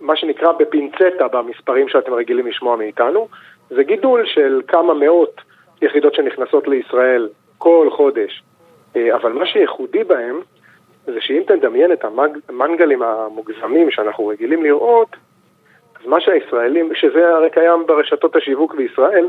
מה 0.02 0.16
שנקרא 0.16 0.52
בפינצטה 0.52 1.28
במספרים 1.32 1.90
שאתם 1.90 2.14
רגילים 2.14 2.48
לשמוע 2.48 2.76
מאיתנו, 2.76 3.28
זה 3.70 3.84
גידול 3.84 4.26
של 4.26 4.62
כמה 4.68 4.94
מאות 4.94 5.42
יחידות 5.82 6.14
שנכנסות 6.14 6.68
לישראל 6.68 7.30
כל 7.58 7.88
חודש 7.92 8.44
אבל 8.96 9.32
מה 9.32 9.46
שייחודי 9.46 10.04
בהם, 10.04 10.40
זה 11.06 11.22
שאם 11.22 11.42
תדמיין 11.48 11.92
את 11.92 12.06
המנגלים 12.50 13.02
המוגזמים 13.02 13.92
שאנחנו 13.92 14.28
רגילים 14.28 14.64
לראות, 14.64 15.16
אז 16.02 16.08
מה 16.08 16.22
שהישראלים, 16.22 16.96
שזה 16.96 17.30
הרי 17.30 17.50
קיים 17.50 17.86
ברשתות 17.86 18.36
השיווק 18.36 18.76
בישראל, 18.76 19.28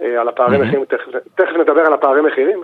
אה, 0.00 0.20
על 0.20 0.28
הפערי 0.28 0.58
מחירים, 0.58 0.84
תכף, 0.84 1.10
תכף 1.34 1.56
נדבר 1.60 1.80
על 1.80 1.92
הפערי 1.92 2.22
מחירים, 2.22 2.62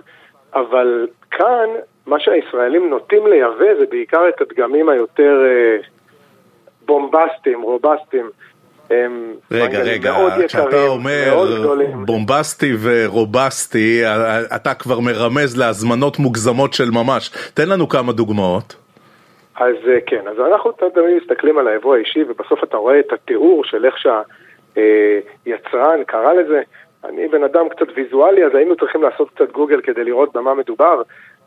אבל 0.53 1.07
כאן, 1.31 1.69
מה 2.05 2.19
שהישראלים 2.19 2.89
נוטים 2.89 3.27
לייבא 3.27 3.75
זה 3.79 3.85
בעיקר 3.89 4.29
את 4.29 4.41
הדגמים 4.41 4.89
היותר 4.89 5.45
אה, 5.45 5.77
בומבסטיים, 6.85 7.61
רובסטיים. 7.61 8.29
רגע, 9.51 9.79
רגע, 9.79 10.15
כשאתה 10.47 10.87
אומר 10.87 11.45
בומבסטי 12.05 12.73
ורובסטי, 12.81 14.01
אתה 14.55 14.73
כבר 14.73 14.99
מרמז 14.99 15.57
להזמנות 15.57 16.19
מוגזמות 16.19 16.73
של 16.73 16.91
ממש. 16.91 17.51
תן 17.53 17.69
לנו 17.69 17.89
כמה 17.89 18.11
דוגמאות. 18.11 18.75
אז 19.55 19.75
אה, 19.87 19.97
כן, 20.05 20.27
אז 20.27 20.39
אנחנו 20.39 20.71
תמיד 20.71 21.17
מסתכלים 21.21 21.57
על 21.57 21.67
היבוא 21.67 21.95
האישי, 21.95 22.23
ובסוף 22.23 22.63
אתה 22.63 22.77
רואה 22.77 22.99
את 22.99 23.13
התיאור 23.13 23.63
של 23.63 23.85
איך 23.85 23.95
שהיצרן 24.75 26.03
קרא 26.03 26.33
לזה. 26.33 26.61
אני 27.03 27.27
בן 27.27 27.43
אדם 27.43 27.69
קצת 27.69 27.87
ויזואלי, 27.95 28.45
אז 28.45 28.55
היינו 28.55 28.75
צריכים 28.75 29.03
לעשות 29.03 29.29
קצת 29.29 29.51
גוגל 29.51 29.81
כדי 29.81 30.03
לראות 30.03 30.33
במה 30.33 30.53
מדובר. 30.53 31.01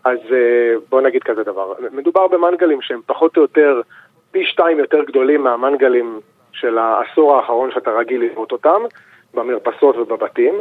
אז 0.05 0.19
אה, 0.33 0.75
בוא 0.89 1.01
נגיד 1.01 1.23
כזה 1.23 1.43
דבר, 1.43 1.73
מדובר 1.93 2.27
במנגלים 2.27 2.83
שהם 2.83 3.01
פחות 3.07 3.37
או 3.37 3.43
יותר 3.43 3.81
פי 4.31 4.45
שתיים 4.45 4.79
יותר 4.79 5.05
גדולים 5.05 5.43
מהמנגלים 5.43 6.21
של 6.61 6.79
העשור 6.79 7.37
האחרון 7.37 7.71
שאתה 7.71 7.91
רגיל 7.91 8.21
לראות 8.21 8.53
אותם, 8.53 8.83
במרפסות 9.35 9.97
ובבתים, 9.97 10.55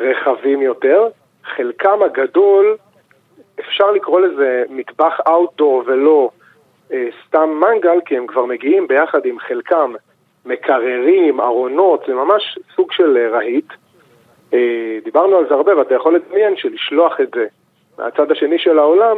רחבים 0.00 0.62
יותר, 0.62 1.08
חלקם 1.44 2.02
הגדול, 2.02 2.76
אפשר 3.60 3.90
לקרוא 3.90 4.20
לזה 4.20 4.64
מטבח 4.70 5.20
אאוטדור 5.28 5.82
ולא 5.86 6.30
אה, 6.92 7.08
סתם 7.26 7.60
מנגל, 7.60 8.00
כי 8.06 8.16
הם 8.16 8.26
כבר 8.26 8.44
מגיעים 8.44 8.88
ביחד 8.88 9.26
עם 9.26 9.38
חלקם 9.38 9.92
מקררים, 10.46 11.40
ארונות, 11.40 12.04
זה 12.06 12.14
ממש 12.14 12.58
סוג 12.76 12.92
של 12.92 13.16
אה, 13.16 13.28
רהיט. 13.28 13.72
אה, 14.54 14.98
דיברנו 15.04 15.36
על 15.36 15.48
זה 15.48 15.54
הרבה, 15.54 15.78
ואתה 15.78 15.94
יכול 15.94 16.14
לדמיין 16.14 16.56
שלשלוח 16.56 17.20
את 17.20 17.30
זה 17.34 17.46
מהצד 17.98 18.30
השני 18.30 18.58
של 18.58 18.78
העולם, 18.78 19.16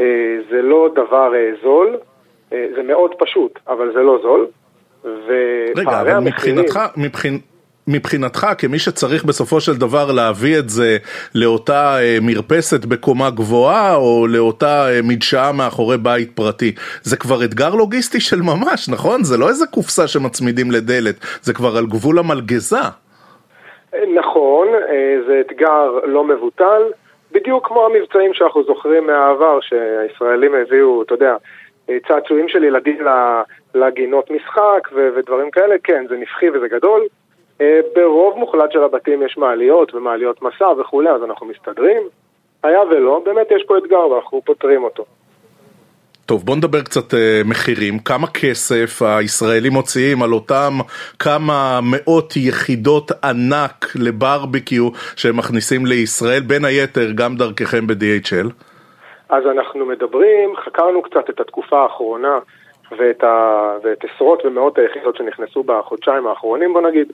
אה, 0.00 0.38
זה 0.50 0.62
לא 0.62 0.88
דבר 0.94 1.34
אה, 1.34 1.50
זול, 1.62 1.96
אה, 2.52 2.66
זה 2.74 2.82
מאוד 2.82 3.14
פשוט, 3.18 3.58
אבל 3.68 3.92
זה 3.92 4.02
לא 4.02 4.18
זול. 4.22 4.46
רגע, 5.76 6.00
אבל 6.00 6.18
מבחינתך, 6.18 6.80
מבחינ... 6.96 7.38
מבחינתך 7.88 8.46
כמי 8.58 8.78
שצריך 8.78 9.24
בסופו 9.24 9.60
של 9.60 9.72
דבר 9.72 10.12
להביא 10.12 10.58
את 10.58 10.68
זה 10.68 10.96
לאותה 11.34 11.96
אה, 12.00 12.18
מרפסת 12.22 12.84
בקומה 12.84 13.30
גבוהה 13.30 13.96
או 13.96 14.26
לאותה 14.26 14.88
אה, 14.90 15.00
מדשאה 15.04 15.52
מאחורי 15.52 15.98
בית 15.98 16.30
פרטי, 16.36 16.72
זה 17.02 17.16
כבר 17.16 17.44
אתגר 17.44 17.74
לוגיסטי 17.74 18.20
של 18.20 18.36
ממש, 18.42 18.88
נכון? 18.88 19.24
זה 19.24 19.36
לא 19.38 19.48
איזה 19.48 19.66
קופסה 19.66 20.08
שמצמידים 20.08 20.70
לדלת, 20.70 21.14
זה 21.42 21.54
כבר 21.54 21.76
על 21.76 21.86
גבול 21.86 22.18
המלגזה. 22.18 22.84
נכון, 24.14 24.68
אה, 24.68 25.16
זה 25.26 25.40
אתגר 25.46 25.90
לא 26.04 26.24
מבוטל, 26.24 26.82
בדיוק 27.32 27.66
כמו 27.68 27.86
המבצעים 27.86 28.34
שאנחנו 28.34 28.62
זוכרים 28.64 29.06
מהעבר, 29.06 29.58
שהישראלים 29.60 30.54
הביאו, 30.54 31.02
אתה 31.02 31.14
יודע, 31.14 31.36
צעצועים 32.08 32.48
של 32.48 32.64
ילדים 32.64 32.98
לגינות 33.74 34.30
משחק 34.30 34.88
ו- 34.92 35.08
ודברים 35.16 35.50
כאלה, 35.50 35.74
כן, 35.84 36.04
זה 36.08 36.16
נפחי 36.16 36.50
וזה 36.50 36.68
גדול. 36.68 37.06
אה, 37.60 37.80
ברוב 37.94 38.38
מוחלט 38.38 38.72
של 38.72 38.82
הבתים 38.82 39.22
יש 39.22 39.38
מעליות 39.38 39.94
ומעליות 39.94 40.42
מסע 40.42 40.68
וכולי, 40.80 41.10
אז 41.10 41.22
אנחנו 41.24 41.46
מסתדרים. 41.46 42.02
היה 42.62 42.82
ולא, 42.82 43.22
באמת 43.24 43.46
יש 43.50 43.64
פה 43.66 43.78
אתגר 43.78 44.08
ואנחנו 44.08 44.42
פותרים 44.44 44.84
אותו. 44.84 45.04
טוב, 46.26 46.44
בוא 46.44 46.56
נדבר 46.56 46.82
קצת 46.82 47.14
אה, 47.14 47.42
מחירים. 47.44 47.98
כמה 47.98 48.26
כסף 48.26 49.02
הישראלים 49.02 49.72
מוציאים 49.72 50.22
על 50.22 50.32
אותם 50.32 50.72
כמה 51.18 51.80
מאות 51.82 52.36
יחידות 52.36 53.10
ענק 53.24 53.86
לברביקיו 53.96 54.88
שהם 55.16 55.36
מכניסים 55.36 55.86
לישראל, 55.86 56.40
בין 56.40 56.64
היתר 56.64 57.10
גם 57.14 57.36
דרככם 57.36 57.86
ב-DHL? 57.86 58.48
אז 59.28 59.46
אנחנו 59.46 59.86
מדברים, 59.86 60.56
חקרנו 60.56 61.02
קצת 61.02 61.30
את 61.30 61.40
התקופה 61.40 61.82
האחרונה 61.82 62.38
ואת, 62.96 63.24
ה, 63.24 63.72
ואת 63.82 64.04
עשרות 64.04 64.44
ומאות 64.44 64.78
היחידות 64.78 65.16
שנכנסו 65.16 65.62
בחודשיים 65.62 66.26
האחרונים, 66.26 66.72
בוא 66.72 66.80
נגיד. 66.80 67.12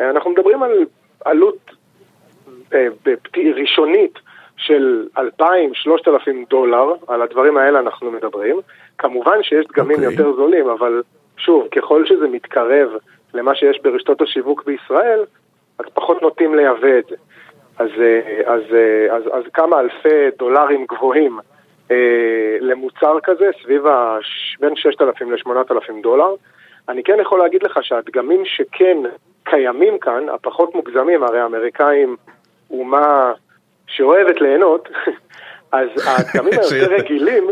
אנחנו 0.00 0.30
מדברים 0.30 0.62
על 0.62 0.84
עלות 1.24 1.70
אה, 2.74 2.86
ראשונית 3.56 4.18
של 4.56 5.06
2,000-3,000 5.18 5.20
דולר, 6.50 6.92
על 7.08 7.22
הדברים 7.22 7.56
האלה 7.56 7.78
אנחנו 7.78 8.10
מדברים. 8.10 8.56
כמובן 8.98 9.42
שיש 9.42 9.66
דגמים 9.66 9.96
okay. 9.96 10.06
אוקיי. 10.06 10.12
יותר 10.12 10.36
זולים, 10.36 10.68
אבל 10.68 11.02
שוב, 11.36 11.68
ככל 11.68 12.06
שזה 12.06 12.28
מתקרב 12.28 12.88
למה 13.34 13.54
שיש 13.54 13.80
ברשתות 13.82 14.22
השיווק 14.22 14.64
בישראל, 14.64 15.24
אז 15.78 15.84
פחות 15.94 16.22
נוטים 16.22 16.54
לייבא 16.54 16.98
את 16.98 17.04
זה. 17.10 17.16
אז, 17.78 17.88
אה, 18.00 18.40
אז, 18.54 18.62
אה, 18.74 19.16
אז, 19.16 19.22
אז 19.32 19.42
כמה 19.54 19.80
אלפי 19.80 20.30
דולרים 20.38 20.86
גבוהים 20.88 21.38
אה, 21.38 21.55
למוצר 22.60 23.18
כזה, 23.22 23.50
סביב 23.62 23.86
ה... 23.86 24.18
בין 24.60 24.76
6,000 24.76 25.32
ל-8,000 25.32 26.02
דולר. 26.02 26.34
אני 26.88 27.02
כן 27.02 27.16
יכול 27.20 27.38
להגיד 27.38 27.62
לך 27.62 27.78
שהדגמים 27.82 28.42
שכן 28.44 28.96
קיימים 29.44 29.98
כאן, 29.98 30.28
הפחות 30.28 30.74
מוגזמים, 30.74 31.22
הרי 31.22 31.40
האמריקאים 31.40 32.16
אומה 32.70 33.32
שאוהבת 33.86 34.40
ליהנות, 34.40 34.88
אז 35.72 35.88
הדגמים 36.06 36.52
היותר 36.70 36.94
רגילים 36.94 37.48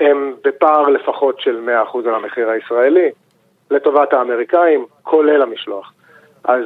הם 0.00 0.34
בפער 0.44 0.88
לפחות 0.88 1.40
של 1.40 1.68
100% 1.92 1.98
על 2.08 2.14
המחיר 2.14 2.50
הישראלי, 2.50 3.10
לטובת 3.70 4.12
האמריקאים, 4.12 4.86
כולל 5.02 5.42
המשלוח. 5.42 5.92
אז, 6.44 6.64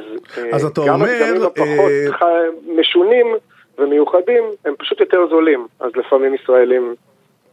אז 0.53 0.65
אה, 0.65 0.69
אתה 0.71 0.81
גם 0.87 0.93
אומר... 0.93 1.09
הדגמים 1.09 1.41
הפחות 1.43 2.21
אה... 2.21 2.37
משונים 2.77 3.35
ומיוחדים 3.77 4.43
הם 4.65 4.75
פשוט 4.79 4.99
יותר 4.99 5.27
זולים, 5.29 5.67
אז 5.79 5.91
לפעמים 5.95 6.33
ישראלים 6.33 6.95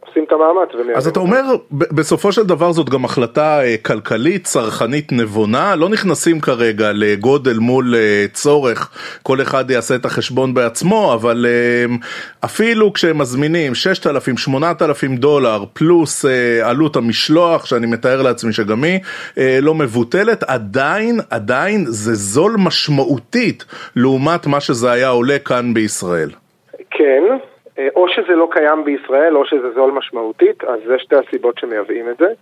עושים 0.07 0.23
את 0.23 0.31
המאמץ. 0.31 0.95
אז 0.95 1.07
אתה 1.07 1.19
אומר, 1.19 1.41
בסופו 1.71 2.31
של 2.31 2.43
דבר 2.43 2.71
זאת 2.71 2.89
גם 2.89 3.05
החלטה 3.05 3.63
אה, 3.63 3.75
כלכלית, 3.85 4.43
צרכנית 4.43 5.11
נבונה, 5.11 5.75
לא 5.75 5.89
נכנסים 5.89 6.39
כרגע 6.39 6.91
לגודל 6.93 7.57
מול 7.59 7.95
אה, 7.95 8.25
צורך, 8.33 8.89
כל 9.23 9.41
אחד 9.41 9.71
יעשה 9.71 9.95
את 9.95 10.05
החשבון 10.05 10.53
בעצמו, 10.53 11.13
אבל 11.13 11.45
אה, 11.49 11.95
אפילו 12.45 12.93
כשהם 12.93 13.17
מזמינים 13.17 13.75
6,000, 13.75 14.37
8,000 14.37 15.15
דולר 15.15 15.63
פלוס 15.73 16.25
עלות 16.63 16.95
המשלוח, 16.95 17.65
שאני 17.65 17.87
מתאר 17.87 18.21
לעצמי 18.21 18.53
שגם 18.53 18.83
היא 18.83 18.99
לא 19.61 19.73
מבוטלת, 19.73 20.43
עדיין, 20.43 21.19
עדיין 21.29 21.85
זה 21.85 22.13
זול 22.13 22.55
משמעותית 22.59 23.65
לעומת 23.95 24.47
מה 24.47 24.59
שזה 24.59 24.91
היה 24.91 25.09
עולה 25.09 25.39
כאן 25.39 25.73
בישראל. 25.73 26.29
כן. 26.91 27.37
אה, 27.79 27.87
או 27.95 28.09
שזה 28.09 28.35
לא 28.35 28.47
קיים 28.51 28.83
בישראל 28.83 29.37
או 29.37 29.45
שזה 29.45 29.71
זול 29.71 29.91
משמעותית, 29.91 30.63
אז 30.63 30.79
זה 30.87 30.99
שתי 30.99 31.15
הסיבות 31.15 31.57
שמייבאים 31.57 32.09
את 32.09 32.17
זה. 32.17 32.33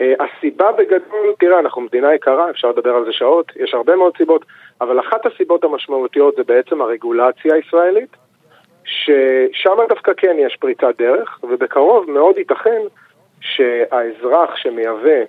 אה, 0.00 0.14
הסיבה 0.20 0.72
בגדול, 0.72 1.34
תראה, 1.38 1.58
אנחנו 1.58 1.80
מדינה 1.80 2.14
יקרה, 2.14 2.50
אפשר 2.50 2.68
לדבר 2.68 2.94
על 2.94 3.04
זה 3.04 3.12
שעות, 3.12 3.52
יש 3.56 3.74
הרבה 3.74 3.96
מאוד 3.96 4.16
סיבות, 4.16 4.44
אבל 4.80 5.00
אחת 5.00 5.26
הסיבות 5.26 5.64
המשמעותיות 5.64 6.36
זה 6.36 6.44
בעצם 6.44 6.82
הרגולציה 6.82 7.54
הישראלית, 7.54 8.16
ששם 8.84 9.76
דווקא 9.88 10.12
כן 10.16 10.36
יש 10.38 10.56
פריצת 10.60 10.94
דרך, 10.98 11.38
ובקרוב 11.42 12.10
מאוד 12.10 12.38
ייתכן 12.38 12.80
שהאזרח 13.40 14.56
שמייבא 14.56 15.20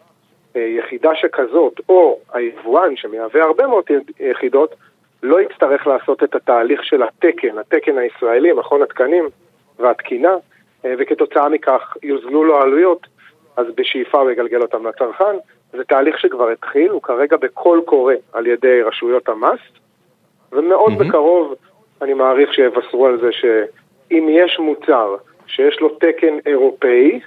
אה, 0.56 0.62
יחידה 0.62 1.16
שכזאת, 1.16 1.82
או 1.90 2.20
היבואן 2.34 2.96
שמייבא 2.96 3.40
הרבה 3.40 3.68
מאוד 3.68 3.84
יחידות, 4.20 4.76
לא 5.24 5.42
יצטרך 5.42 5.88
לעשות 5.88 6.24
את 6.24 6.36
התהליך 6.36 6.84
של 6.84 7.04
התקן, 7.04 7.58
התקן 7.58 7.98
הישראלי, 7.98 8.54
מכון 8.54 8.82
התקנים 8.82 9.30
והתקינה, 9.80 10.36
אה, 10.86 10.94
וכתוצאה 11.00 11.50
מכך 11.50 11.98
יוזלו 12.04 12.44
לו 12.44 12.60
העלויות, 12.60 13.08
אז 13.58 13.66
בשאיפה 13.76 14.20
הוא 14.20 14.32
יגלגל 14.32 14.62
אותם 14.62 14.88
לצרכן. 14.88 15.36
זה 15.74 15.84
תהליך 15.84 16.20
שכבר 16.20 16.50
התחיל, 16.50 16.92
הוא 16.92 17.02
כרגע 17.02 17.38
בקול 17.38 17.82
קורא 17.86 18.14
על 18.34 18.48
ידי 18.48 18.82
רשויות 18.82 19.30
המס, 19.30 19.60
ומאוד 20.52 20.94
mm-hmm. 20.94 21.04
בקרוב 21.04 21.56
אני 22.02 22.14
מעריך 22.14 22.54
שיבשרו 22.54 23.06
על 23.06 23.20
זה 23.22 23.32
שאם 23.32 24.28
יש 24.30 24.60
מוצר 24.60 25.16
שיש 25.48 25.80
לו 25.80 25.90
תקן 25.90 26.38
אירופאי, 26.46 27.20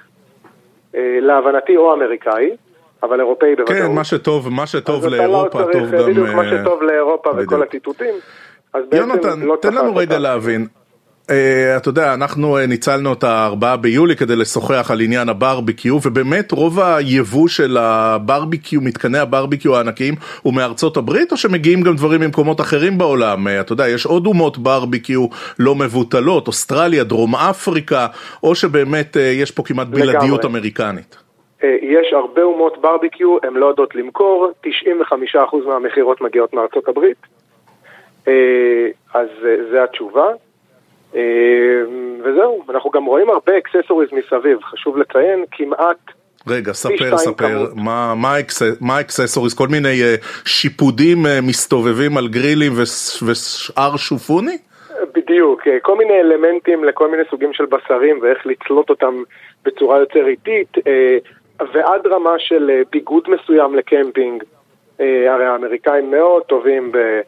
אה, 0.94 1.18
להבנתי 1.20 1.76
או 1.76 1.94
אמריקאי, 1.94 2.50
אבל 3.04 3.20
אירופאי 3.20 3.56
בוודאות. 3.56 3.78
כן, 3.78 3.92
מה 3.92 4.04
שטוב, 4.04 4.48
מה 4.48 4.66
שטוב 4.66 5.04
לא 5.04 5.10
לאירופה, 5.10 5.60
לא 5.60 5.72
טוב 5.72 5.90
גם... 5.90 6.06
בדיוק 6.06 6.28
מה 6.28 6.44
שטוב 6.44 6.82
לאירופה 6.82 7.30
וכל 7.36 7.62
הציטוטים. 7.62 8.14
יונתן, 8.92 9.40
לא 9.40 9.56
תן 9.60 9.74
לנו 9.74 9.96
רגע 9.96 10.18
להבין. 10.18 10.66
Uh, 11.24 11.30
אתה 11.76 11.88
יודע, 11.88 12.14
אנחנו 12.14 12.58
uh, 12.58 12.66
ניצלנו 12.66 13.12
את 13.12 13.24
הארבעה 13.24 13.76
ביולי 13.76 14.16
כדי 14.16 14.36
לשוחח 14.36 14.90
על 14.90 15.00
עניין 15.00 15.28
הברביקיו, 15.28 15.98
ובאמת 16.02 16.52
רוב 16.52 16.80
היבוא 16.80 17.48
של 17.48 17.76
הברביקיו, 17.76 18.80
מתקני 18.80 19.18
הברביקיו 19.18 19.76
הענקיים, 19.76 20.14
הוא 20.42 20.54
מארצות 20.54 20.96
הברית, 20.96 21.32
או 21.32 21.36
שמגיעים 21.36 21.82
גם 21.82 21.96
דברים 21.96 22.20
ממקומות 22.20 22.60
אחרים 22.60 22.98
בעולם? 22.98 23.46
Uh, 23.46 23.50
אתה 23.60 23.72
יודע, 23.72 23.88
יש 23.88 24.06
עוד 24.06 24.26
אומות 24.26 24.58
ברביקיו 24.58 25.26
לא 25.58 25.74
מבוטלות, 25.74 26.46
אוסטרליה, 26.46 27.04
דרום 27.04 27.36
אפריקה, 27.36 28.06
או 28.42 28.54
שבאמת 28.54 29.16
uh, 29.16 29.20
יש 29.20 29.50
פה 29.50 29.62
כמעט 29.62 29.86
בלעדיות 29.86 30.44
אמריקנית. 30.44 31.23
אה, 31.64 31.76
יש 31.82 32.12
הרבה 32.12 32.42
אומות 32.42 32.78
ברביקיו, 32.80 33.36
הן 33.42 33.54
לא 33.54 33.66
יודעות 33.66 33.94
למכור, 33.94 34.48
95% 34.66 34.68
מהמכירות 35.66 36.20
מגיעות 36.20 36.54
מארצות 36.54 36.88
הברית, 36.88 37.16
אה, 38.28 38.32
אז 39.14 39.28
אה, 39.44 39.56
זה 39.70 39.84
התשובה. 39.84 40.28
וזהו, 42.24 42.64
אנחנו 42.70 42.90
גם 42.90 43.04
רואים 43.04 43.30
הרבה 43.30 43.52
אקססוריז 43.58 44.08
מסביב, 44.12 44.58
חשוב 44.62 44.98
לציין, 44.98 45.44
כמעט... 45.50 45.96
רגע, 46.48 46.72
ספר, 46.72 47.16
ספר, 47.16 47.66
מה, 47.74 48.14
מה, 48.14 48.38
מה 48.80 49.00
accessories? 49.00 49.54
כל 49.54 49.68
מיני 49.68 50.00
שיפודים 50.44 51.18
מסתובבים 51.42 52.16
על 52.16 52.28
גרילים 52.28 52.72
ושאר 53.26 53.96
שופוני? 53.96 54.58
בדיוק, 55.14 55.62
כל 55.82 55.98
מיני 55.98 56.20
אלמנטים 56.20 56.84
לכל 56.84 57.10
מיני 57.10 57.22
סוגים 57.30 57.52
של 57.52 57.64
בשרים 57.66 58.18
ואיך 58.22 58.46
לתלות 58.46 58.90
אותם 58.90 59.22
בצורה 59.64 59.98
יותר 59.98 60.26
איטית. 60.26 60.76
ועד 61.60 62.06
רמה 62.06 62.38
של 62.38 62.70
אה, 62.70 62.82
ביגוד 62.92 63.24
מסוים 63.28 63.74
לקמפינג. 63.74 64.44
אה, 65.00 65.34
הרי 65.34 65.46
האמריקאים 65.46 66.10
מאוד 66.10 66.42
טובים 66.42 66.92
ב... 66.92 67.20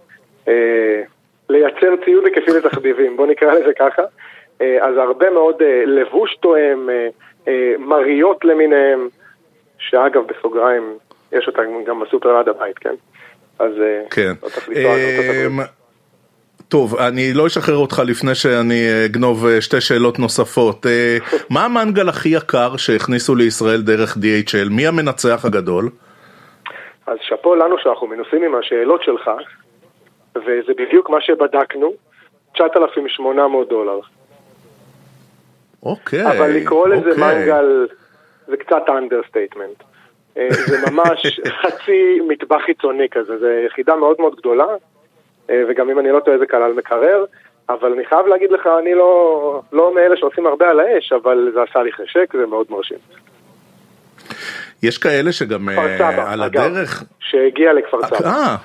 אה, 0.49 1.03
לייצר 1.49 1.95
ציוד 2.05 2.25
היקפי 2.25 2.51
לתחביבים, 2.51 3.17
בוא 3.17 3.27
נקרא 3.27 3.53
לזה 3.53 3.73
ככה. 3.79 4.03
אז 4.61 4.97
הרבה 4.97 5.31
מאוד 5.31 5.62
לבוש 5.87 6.37
תואם, 6.41 6.89
מריות 7.79 8.45
למיניהם, 8.45 9.09
שאגב, 9.79 10.23
בסוגריים, 10.27 10.99
יש 11.33 11.47
אותם 11.47 11.85
גם 11.85 12.01
בסופר 12.01 12.37
ליד 12.37 12.49
הבית, 12.49 12.79
כן? 12.79 12.95
אז... 13.59 13.73
כן. 14.11 14.33
טוב, 16.69 16.97
אני 16.97 17.33
לא 17.35 17.47
אשחרר 17.47 17.77
אותך 17.77 18.03
לפני 18.07 18.35
שאני 18.35 19.05
אגנוב 19.07 19.47
אה, 19.47 19.61
שתי 19.61 19.81
שאלות 19.81 20.19
נוספות. 20.19 20.87
אה, 20.87 21.17
מה 21.55 21.65
המנגל 21.65 22.09
הכי 22.09 22.29
יקר 22.29 22.77
שהכניסו 22.77 23.35
לישראל 23.35 23.83
דרך 23.83 24.17
DHL? 24.17 24.71
מי 24.71 24.87
המנצח 24.87 25.45
הגדול? 25.45 25.89
אז 27.07 27.19
שאפו 27.21 27.55
לנו 27.55 27.77
שאנחנו 27.79 28.07
מנוסים 28.07 28.43
עם 28.43 28.55
השאלות 28.55 29.03
שלך, 29.03 29.31
וזה 30.37 30.73
בדיוק 30.79 31.11
מה 31.11 31.21
שבדקנו, 31.21 31.93
9,800 32.55 33.69
דולר. 33.69 33.99
אוקיי, 35.83 36.27
אבל 36.27 36.51
לקרוא 36.51 36.89
לזה 36.89 37.11
אוקיי. 37.11 37.25
מנגל 37.25 37.87
זה 38.47 38.57
קצת 38.57 38.83
understatement. 38.89 39.83
אה, 40.37 40.49
זה 40.51 40.91
ממש 40.91 41.41
חצי 41.63 42.21
מטבח 42.29 42.61
חיצוני 42.67 43.09
כזה, 43.11 43.39
זו 43.39 43.47
יחידה 43.67 43.97
מאוד 43.97 44.17
מאוד 44.19 44.35
גדולה. 44.37 44.67
אה, 45.51 45.63
וגם 45.69 45.91
אם 45.91 45.99
אני 45.99 46.11
לא 46.11 46.21
טועה 46.21 46.39
זה 46.39 46.47
כלל 46.47 46.73
מקרר, 46.73 47.25
אבל 47.69 47.93
אני 47.93 48.07
חייב 48.07 48.27
להגיד 48.27 48.51
לך, 48.51 48.69
אני 48.81 48.95
לא, 48.95 49.63
לא 49.73 49.95
מאלה 49.95 50.17
שעושים 50.17 50.47
הרבה 50.47 50.71
על 50.71 50.81
האש, 50.81 51.13
אבל 51.13 51.51
זה 51.55 51.63
עשה 51.63 51.83
לי 51.83 51.93
חשק, 51.93 52.33
זה 52.33 52.47
מאוד 52.47 52.67
מרשים. 52.71 52.99
יש 54.83 54.99
כאלה 54.99 55.33
שגם 55.33 55.69
סבא, 55.99 56.33
על 56.33 56.43
הדרך... 56.43 57.05
שהגיע 57.21 57.73
לכפר 57.73 58.07
סבא. 58.07 58.29
אה, 58.29 58.57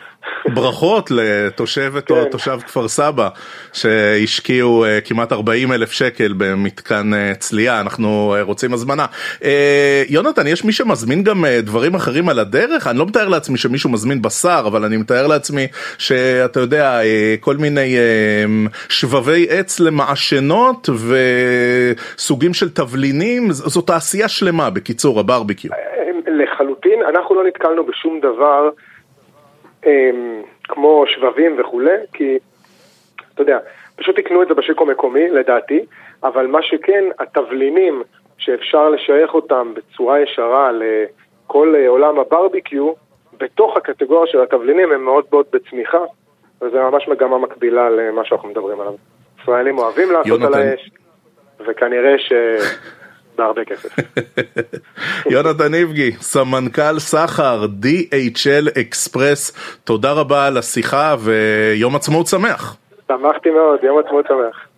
ברכות 0.54 1.12
לתושבת 1.12 2.12
או 2.12 2.16
כן. 2.16 2.30
תושב 2.30 2.58
כפר 2.68 2.88
סבא 2.88 3.30
שהשקיעו 3.74 4.86
אה, 4.86 5.00
כמעט 5.02 5.32
40 5.32 5.72
אלף 5.72 5.92
שקל 5.92 6.34
במתקן 6.38 7.14
אה, 7.14 7.32
צלייה, 7.40 7.82
אנחנו 7.82 8.36
אה, 8.38 8.42
רוצים 8.42 8.74
הזמנה. 8.74 9.06
אה, 9.44 10.04
יונתן, 10.10 10.48
יש 10.48 10.66
מי 10.66 10.72
שמזמין 10.72 11.24
גם 11.24 11.46
אה, 11.46 11.62
דברים 11.62 11.96
אחרים 11.96 12.30
על 12.30 12.40
הדרך? 12.40 12.88
אני 12.88 12.98
לא 13.00 13.06
מתאר 13.06 13.28
לעצמי 13.28 13.58
שמישהו 13.58 13.90
מזמין 13.90 14.22
בשר, 14.22 14.64
אבל 14.68 14.84
אני 14.86 14.98
מתאר 14.98 15.28
לעצמי 15.28 15.68
שאתה 15.98 16.60
יודע, 16.60 17.02
אה, 17.04 17.36
כל 17.40 17.58
מיני 17.58 17.98
אה, 17.98 18.46
שבבי 18.90 19.48
עץ 19.50 19.80
למעשנות 19.80 20.90
וסוגים 22.16 22.54
של 22.54 22.70
תבלינים, 22.70 23.52
ז- 23.52 23.64
זו 23.74 23.82
תעשייה 23.82 24.28
שלמה, 24.28 24.70
בקיצור, 24.70 25.20
הברביקיו. 25.20 25.72
לחלוטין, 26.28 27.00
אנחנו 27.10 27.36
לא 27.36 27.48
נתקלנו 27.48 27.86
בשום 27.86 28.20
דבר 28.20 28.70
כמו 30.64 31.04
שבבים 31.08 31.56
וכולי, 31.60 31.96
כי, 32.14 32.38
אתה 33.34 33.42
יודע, 33.42 33.60
פשוט 33.96 34.20
תקנו 34.20 34.44
את 34.44 34.48
זה 34.48 34.54
בשוק 34.54 34.82
המקומי, 34.82 35.30
לדעתי, 35.30 35.86
אבל 36.24 36.48
מה 36.48 36.62
שכן, 36.62 37.04
התבלינים 37.20 38.04
שאפשר 38.38 38.90
לשייך 38.90 39.34
אותם 39.34 39.74
בצורה 39.74 40.20
ישרה 40.20 40.72
לכל 40.72 41.76
עולם 41.88 42.20
הברביקיו, 42.20 42.94
בתוך 43.38 43.78
הקטגוריה 43.78 44.32
של 44.32 44.42
התבלינים 44.42 44.92
הם 44.92 45.06
מאוד 45.06 45.26
מאוד 45.32 45.46
בצמיחה, 45.52 46.04
וזה 46.62 46.78
ממש 46.80 47.08
מגמה 47.08 47.38
מקבילה 47.38 47.90
למה 47.90 48.26
שאנחנו 48.26 48.50
מדברים 48.50 48.82
עליו. 48.82 48.94
ישראלים 49.42 49.78
אוהבים 49.78 50.12
לעשות 50.12 50.28
יונתן. 50.28 50.46
על 50.46 50.54
האש, 50.54 50.92
וכנראה 51.68 52.18
ש... 52.18 52.34
בהרבה 53.38 53.66
כסף. 53.66 53.90
יונתן 55.32 55.74
איבגי, 55.74 56.12
סמנכ"ל 56.12 57.00
סחר 57.00 57.66
DHL 57.84 58.80
אקספרס, 58.82 59.78
תודה 59.84 60.12
רבה 60.12 60.48
על 60.48 60.58
השיחה 60.58 61.16
ויום 61.20 61.96
עצמאות 61.96 62.28
שמח. 62.28 62.76
שמחתי 63.08 63.50
מאוד, 63.50 63.84
יום 63.84 64.00
עצמאות 64.00 64.26
שמח. 64.28 64.71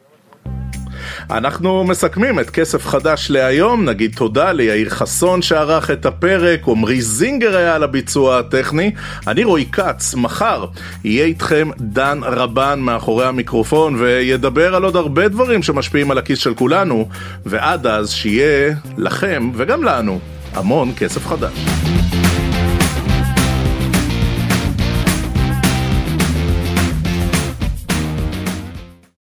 אנחנו 1.30 1.84
מסכמים 1.84 2.40
את 2.40 2.50
כסף 2.50 2.86
חדש 2.86 3.28
להיום, 3.30 3.86
נגיד 3.90 4.16
תודה 4.16 4.52
ליאיר 4.52 4.90
חסון 4.90 5.42
שערך 5.42 5.92
את 5.92 6.06
הפרק, 6.06 6.68
עמרי 6.68 7.02
זינגר 7.02 7.58
היה 7.58 7.76
על 7.76 7.84
הביצוע 7.84 8.40
הטכני, 8.40 8.92
אני 9.28 9.44
רועי 9.44 9.66
כץ, 9.72 10.16
מחר 10.16 10.66
יהיה 11.04 11.26
איתכם 11.26 11.70
דן 11.80 12.20
רבן 12.24 12.80
מאחורי 12.80 13.26
המיקרופון 13.26 13.96
וידבר 13.96 14.76
על 14.76 14.84
עוד 14.84 14.96
הרבה 14.96 15.28
דברים 15.28 15.64
שמשפיעים 15.64 16.12
על 16.12 16.18
הכיס 16.18 16.40
של 16.40 16.54
כולנו, 16.54 17.08
ועד 17.46 17.88
אז 17.88 18.12
שיהיה 18.12 18.74
לכם 18.98 19.52
וגם 19.56 19.84
לנו 19.84 20.20
המון 20.54 20.92
כסף 20.98 21.28
חדש. 21.28 21.54